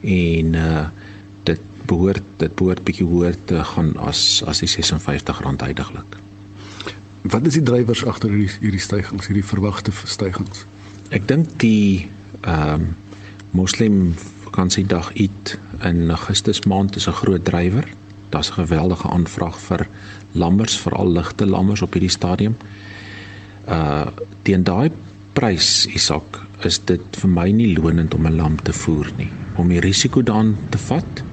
En 0.01 0.53
uh 0.53 0.85
behoort 1.87 2.23
dit 2.37 2.55
behoort 2.55 2.83
bietjie 2.83 3.07
hoër 3.07 3.35
te 3.45 3.63
gaan 3.63 3.93
as 3.97 4.43
as 4.47 4.59
die 4.63 4.69
R56 4.69 5.41
heidaglik. 5.61 6.19
Wat 7.23 7.47
is 7.47 7.53
die 7.53 7.63
drywers 7.63 8.03
agter 8.05 8.29
hierdie 8.29 8.51
hierdie 8.59 8.83
stygings, 8.83 9.27
hierdie 9.27 9.45
verwagte 9.47 9.91
stygings? 10.05 10.65
Ek 11.11 11.27
dink 11.27 11.57
die 11.63 12.09
ehm 12.41 12.81
um, 12.81 12.91
Moslem 13.53 14.15
vakansiedag 14.47 15.11
Eid 15.13 15.59
in 15.85 16.09
Augustus 16.09 16.63
maand 16.65 16.95
is 16.95 17.07
'n 17.07 17.19
groot 17.21 17.45
drywer. 17.45 17.85
Daar's 18.29 18.49
'n 18.49 18.65
geweldige 18.65 19.09
aanvraag 19.09 19.57
vir 19.59 19.87
lammers, 20.31 20.77
veral 20.77 21.11
ligte 21.11 21.45
lammers 21.45 21.81
op 21.81 21.93
hierdie 21.93 22.09
stadium. 22.09 22.55
Uh 23.67 24.07
teen 24.41 24.63
daai 24.63 24.91
prys 25.33 25.85
Isak, 25.85 26.41
is 26.63 26.79
dit 26.85 27.01
vir 27.21 27.29
my 27.29 27.51
nie 27.51 27.77
lonend 27.77 28.13
om 28.13 28.27
'n 28.27 28.35
lam 28.35 28.55
te 28.61 28.73
voer 28.73 29.11
nie. 29.17 29.29
Om 29.55 29.67
die 29.67 29.79
risiko 29.79 30.21
dan 30.21 30.57
te 30.69 30.77
vat 30.77 31.23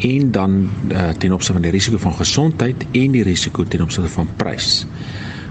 en 0.00 0.30
dan 0.32 0.70
uh, 0.92 1.08
ten 1.18 1.32
opsigte 1.32 1.58
van 1.58 1.66
die 1.66 1.74
risiko 1.74 1.98
van 1.98 2.14
gesondheid 2.16 2.84
en 2.90 3.12
die 3.12 3.24
risiko 3.26 3.64
ten 3.64 3.82
opsigte 3.84 4.10
van 4.12 4.28
prys. 4.36 4.86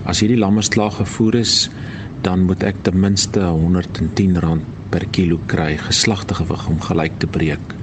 As 0.09 0.23
hierdie 0.23 0.39
lamme 0.39 0.63
slaag 0.65 0.95
gevoer 0.97 1.41
is, 1.43 1.69
dan 2.25 2.47
moet 2.49 2.63
ek 2.67 2.81
ten 2.87 2.97
minste 2.99 3.43
R110 3.45 4.39
per 4.89 5.05
kilo 5.13 5.37
kry 5.51 5.75
geslagte 5.77 6.33
gewig 6.39 6.65
om 6.67 6.79
gelyk 6.81 7.19
te 7.21 7.27
breek. 7.29 7.75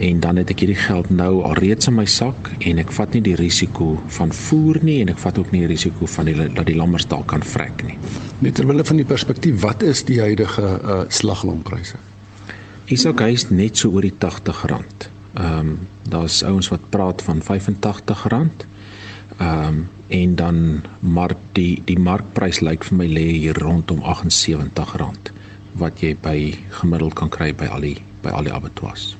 En 0.00 0.20
dan 0.22 0.38
het 0.40 0.48
ek 0.54 0.62
hierdie 0.62 0.78
geld 0.80 1.10
nou 1.12 1.42
alreeds 1.44 1.90
in 1.90 1.98
my 1.98 2.06
sak 2.08 2.48
en 2.64 2.80
ek 2.80 2.92
vat 2.96 3.12
nie 3.12 3.24
die 3.26 3.36
risiko 3.36 3.98
van 4.16 4.32
voer 4.32 4.78
nie 4.86 5.00
en 5.02 5.12
ek 5.12 5.20
vat 5.20 5.42
ook 5.42 5.50
nie 5.52 5.66
die 5.66 5.72
risiko 5.74 6.08
van 6.08 6.30
die 6.30 6.36
dat 6.40 6.64
die 6.70 6.78
lammers 6.78 7.08
dalk 7.10 7.28
kan 7.34 7.44
vrek 7.44 7.84
nie. 7.84 7.98
Net 8.40 8.56
terwyl 8.56 8.80
van 8.86 9.02
die 9.02 9.08
perspektief, 9.08 9.60
wat 9.60 9.84
is 9.84 10.06
die 10.08 10.20
huidige 10.22 10.64
uh, 10.64 11.02
slaglampryse? 11.12 12.00
Isak 12.88 13.20
hy 13.20 13.34
is 13.36 13.50
net 13.50 13.76
so 13.76 13.92
oor 13.92 14.06
die 14.06 14.14
R80. 14.16 15.19
Ehm 15.34 15.58
um, 15.58 15.78
daar's 16.08 16.42
ouens 16.42 16.68
wat 16.68 16.88
praat 16.90 17.22
van 17.22 17.42
R85. 17.42 18.04
Ehm 19.38 19.66
um, 19.66 19.88
en 20.08 20.34
dan 20.34 20.82
maar 20.98 21.34
die 21.52 21.82
die 21.84 21.98
markprys 21.98 22.60
lyk 22.60 22.84
vir 22.84 22.96
my 22.98 23.06
lê 23.06 23.26
hier 23.30 23.58
rondom 23.62 24.02
R78 24.02 25.30
wat 25.78 26.00
jy 26.02 26.16
by 26.22 26.58
gemiddeld 26.80 27.14
kan 27.14 27.30
kry 27.30 27.54
by 27.54 27.70
al 27.70 27.86
die 27.86 27.96
by 28.24 28.34
al 28.34 28.42
die 28.42 28.52
abattoirs. 28.52 29.19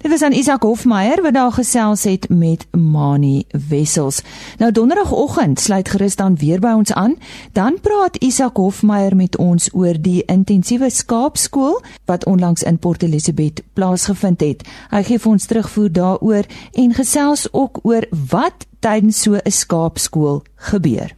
Dit 0.00 0.10
was 0.10 0.22
aan 0.22 0.32
Isak 0.32 0.62
Hofmeyer 0.62 1.22
wat 1.22 1.34
daar 1.34 1.52
gesels 1.52 2.02
het 2.02 2.28
met 2.28 2.66
Mani 2.70 3.44
Wessels. 3.68 4.22
Nou 4.58 4.72
donderdagoggend 4.72 5.60
sluit 5.60 5.88
gerus 5.88 6.16
dan 6.16 6.36
weer 6.36 6.60
by 6.60 6.72
ons 6.72 6.92
aan. 6.92 7.16
Dan 7.52 7.76
praat 7.80 8.16
Isak 8.16 8.56
Hofmeyer 8.56 9.16
met 9.16 9.36
ons 9.36 9.68
oor 9.72 10.00
die 10.00 10.24
intensiewe 10.24 10.90
skaapskool 10.90 11.82
wat 12.04 12.24
onlangs 12.24 12.62
in 12.62 12.78
Port 12.78 13.02
Elizabeth 13.02 13.62
plaasgevind 13.72 14.40
het. 14.40 14.64
Hy 14.88 15.02
gee 15.02 15.18
vir 15.20 15.32
ons 15.32 15.46
terugvoer 15.46 15.92
daaroor 15.92 16.48
en 16.72 16.94
gesels 16.96 17.44
ook 17.52 17.82
oor 17.82 18.08
wat 18.30 18.64
tydens 18.78 19.20
so 19.22 19.36
'n 19.36 19.50
skaapskool 19.50 20.42
gebeur. 20.54 21.14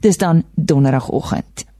Dis 0.00 0.16
dan 0.16 0.44
donderdagoggend. 0.54 1.71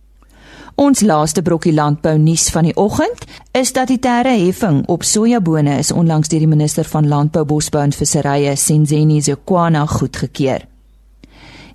Ons 0.81 1.03
laaste 1.05 1.43
brokkie 1.45 1.75
landbou 1.75 2.15
nuus 2.19 2.47
van 2.51 2.65
die 2.65 2.77
oggend 2.81 3.27
is 3.53 3.73
dat 3.77 3.91
die 3.93 3.99
terre 4.01 4.33
heffing 4.41 4.83
op 4.89 5.05
sojabone 5.05 5.77
is 5.79 5.93
onlangs 5.93 6.33
deur 6.33 6.41
die 6.41 6.49
minister 6.49 6.89
van 6.89 7.09
Landbou, 7.09 7.45
Bosbou 7.45 7.83
en 7.85 7.93
Visserye, 7.93 8.57
Senzeni 8.57 9.21
Zokwana, 9.21 9.85
goedgekeur. 9.87 10.65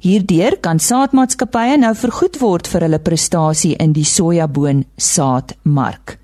Hierdeur 0.01 0.57
kan 0.61 0.79
saadmaatskappye 0.81 1.77
nou 1.81 1.93
vergoed 1.97 2.39
word 2.41 2.69
vir 2.69 2.87
hulle 2.87 3.01
prestasie 3.01 3.75
in 3.81 3.93
die 3.93 4.05
sojaboon 4.05 4.85
saadmark. 4.97 6.17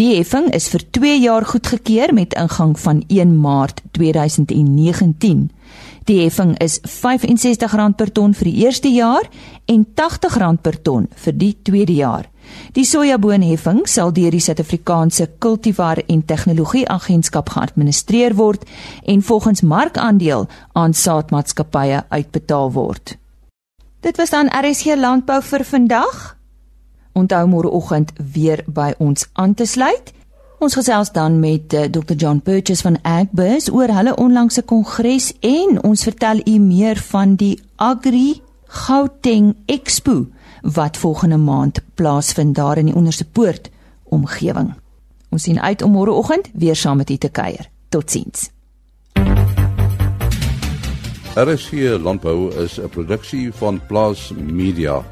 Die 0.00 0.14
heffing 0.16 0.46
is 0.56 0.70
vir 0.72 0.80
2 0.96 1.18
jaar 1.20 1.44
goedgekeur 1.44 2.14
met 2.16 2.32
ingang 2.32 2.78
van 2.80 3.02
1 3.08 3.34
Maart 3.40 3.82
2019. 3.92 5.50
Die 6.08 6.16
heffing 6.22 6.54
is 6.64 6.78
R65 6.80 7.92
per 7.96 8.12
ton 8.12 8.32
vir 8.34 8.48
die 8.48 8.64
eerste 8.64 8.88
jaar 8.88 9.28
en 9.68 9.84
R80 9.84 10.60
per 10.62 10.80
ton 10.82 11.08
vir 11.24 11.36
die 11.36 11.52
tweede 11.62 11.92
jaar. 11.92 12.30
Die 12.72 12.84
sojaboonheffing 12.88 13.84
sal 13.86 14.12
deur 14.16 14.32
die 14.32 14.40
Suid-Afrikaanse 14.40 15.28
Kultivar 15.38 16.00
en 16.08 16.24
Tegnologie 16.24 16.88
Agentskap 16.88 17.52
geadministreer 17.52 18.34
word 18.34 18.64
en 19.04 19.22
volgens 19.22 19.60
markandeel 19.60 20.48
aan 20.72 20.94
saadmaatskappye 20.94 22.04
uitbetaal 22.08 22.72
word. 22.72 23.18
Dit 24.00 24.16
was 24.16 24.30
dan 24.30 24.48
RSG 24.48 24.96
Landbou 24.96 25.42
vir 25.42 25.64
vandag. 25.64 26.41
Onthou 27.12 27.46
môreoggend 27.48 28.12
weer 28.32 28.64
by 28.66 28.94
ons 28.98 29.28
aan 29.32 29.54
te 29.54 29.66
sluit. 29.66 30.12
Ons 30.62 30.76
gesels 30.78 31.10
dan 31.12 31.40
met 31.40 31.72
uh, 31.74 31.84
eh, 31.84 31.90
Dr 31.90 32.14
John 32.14 32.38
Purchase 32.38 32.82
van 32.82 32.98
Agbus 33.02 33.70
oor 33.70 33.90
hulle 33.90 34.14
onlangse 34.16 34.62
kongres 34.62 35.32
en 35.40 35.82
ons 35.82 36.02
vertel 36.02 36.40
u 36.46 36.58
meer 36.58 36.96
van 37.10 37.34
die 37.34 37.60
Agri 37.76 38.40
Gauteng 38.66 39.56
Expo 39.66 40.26
wat 40.62 40.96
volgende 40.96 41.36
maand 41.36 41.82
plaasvind 41.94 42.54
daar 42.54 42.78
in 42.78 42.92
die 42.92 42.94
onderste 42.94 43.24
poort 43.24 43.70
omgewing. 44.04 44.72
Ons 45.28 45.42
sien 45.42 45.60
uit 45.60 45.82
om 45.82 45.90
môreoggend 45.90 46.48
weer 46.52 46.76
saam 46.76 46.96
met 46.96 47.10
u 47.10 47.16
te 47.16 47.28
kuier. 47.28 47.68
Totsiens. 47.88 48.50
RSG 51.34 51.72
Landbou 51.98 52.52
is 52.54 52.78
'n 52.78 52.88
produksie 52.88 53.52
van 53.52 53.80
Plaas 53.86 54.32
Media. 54.36 55.11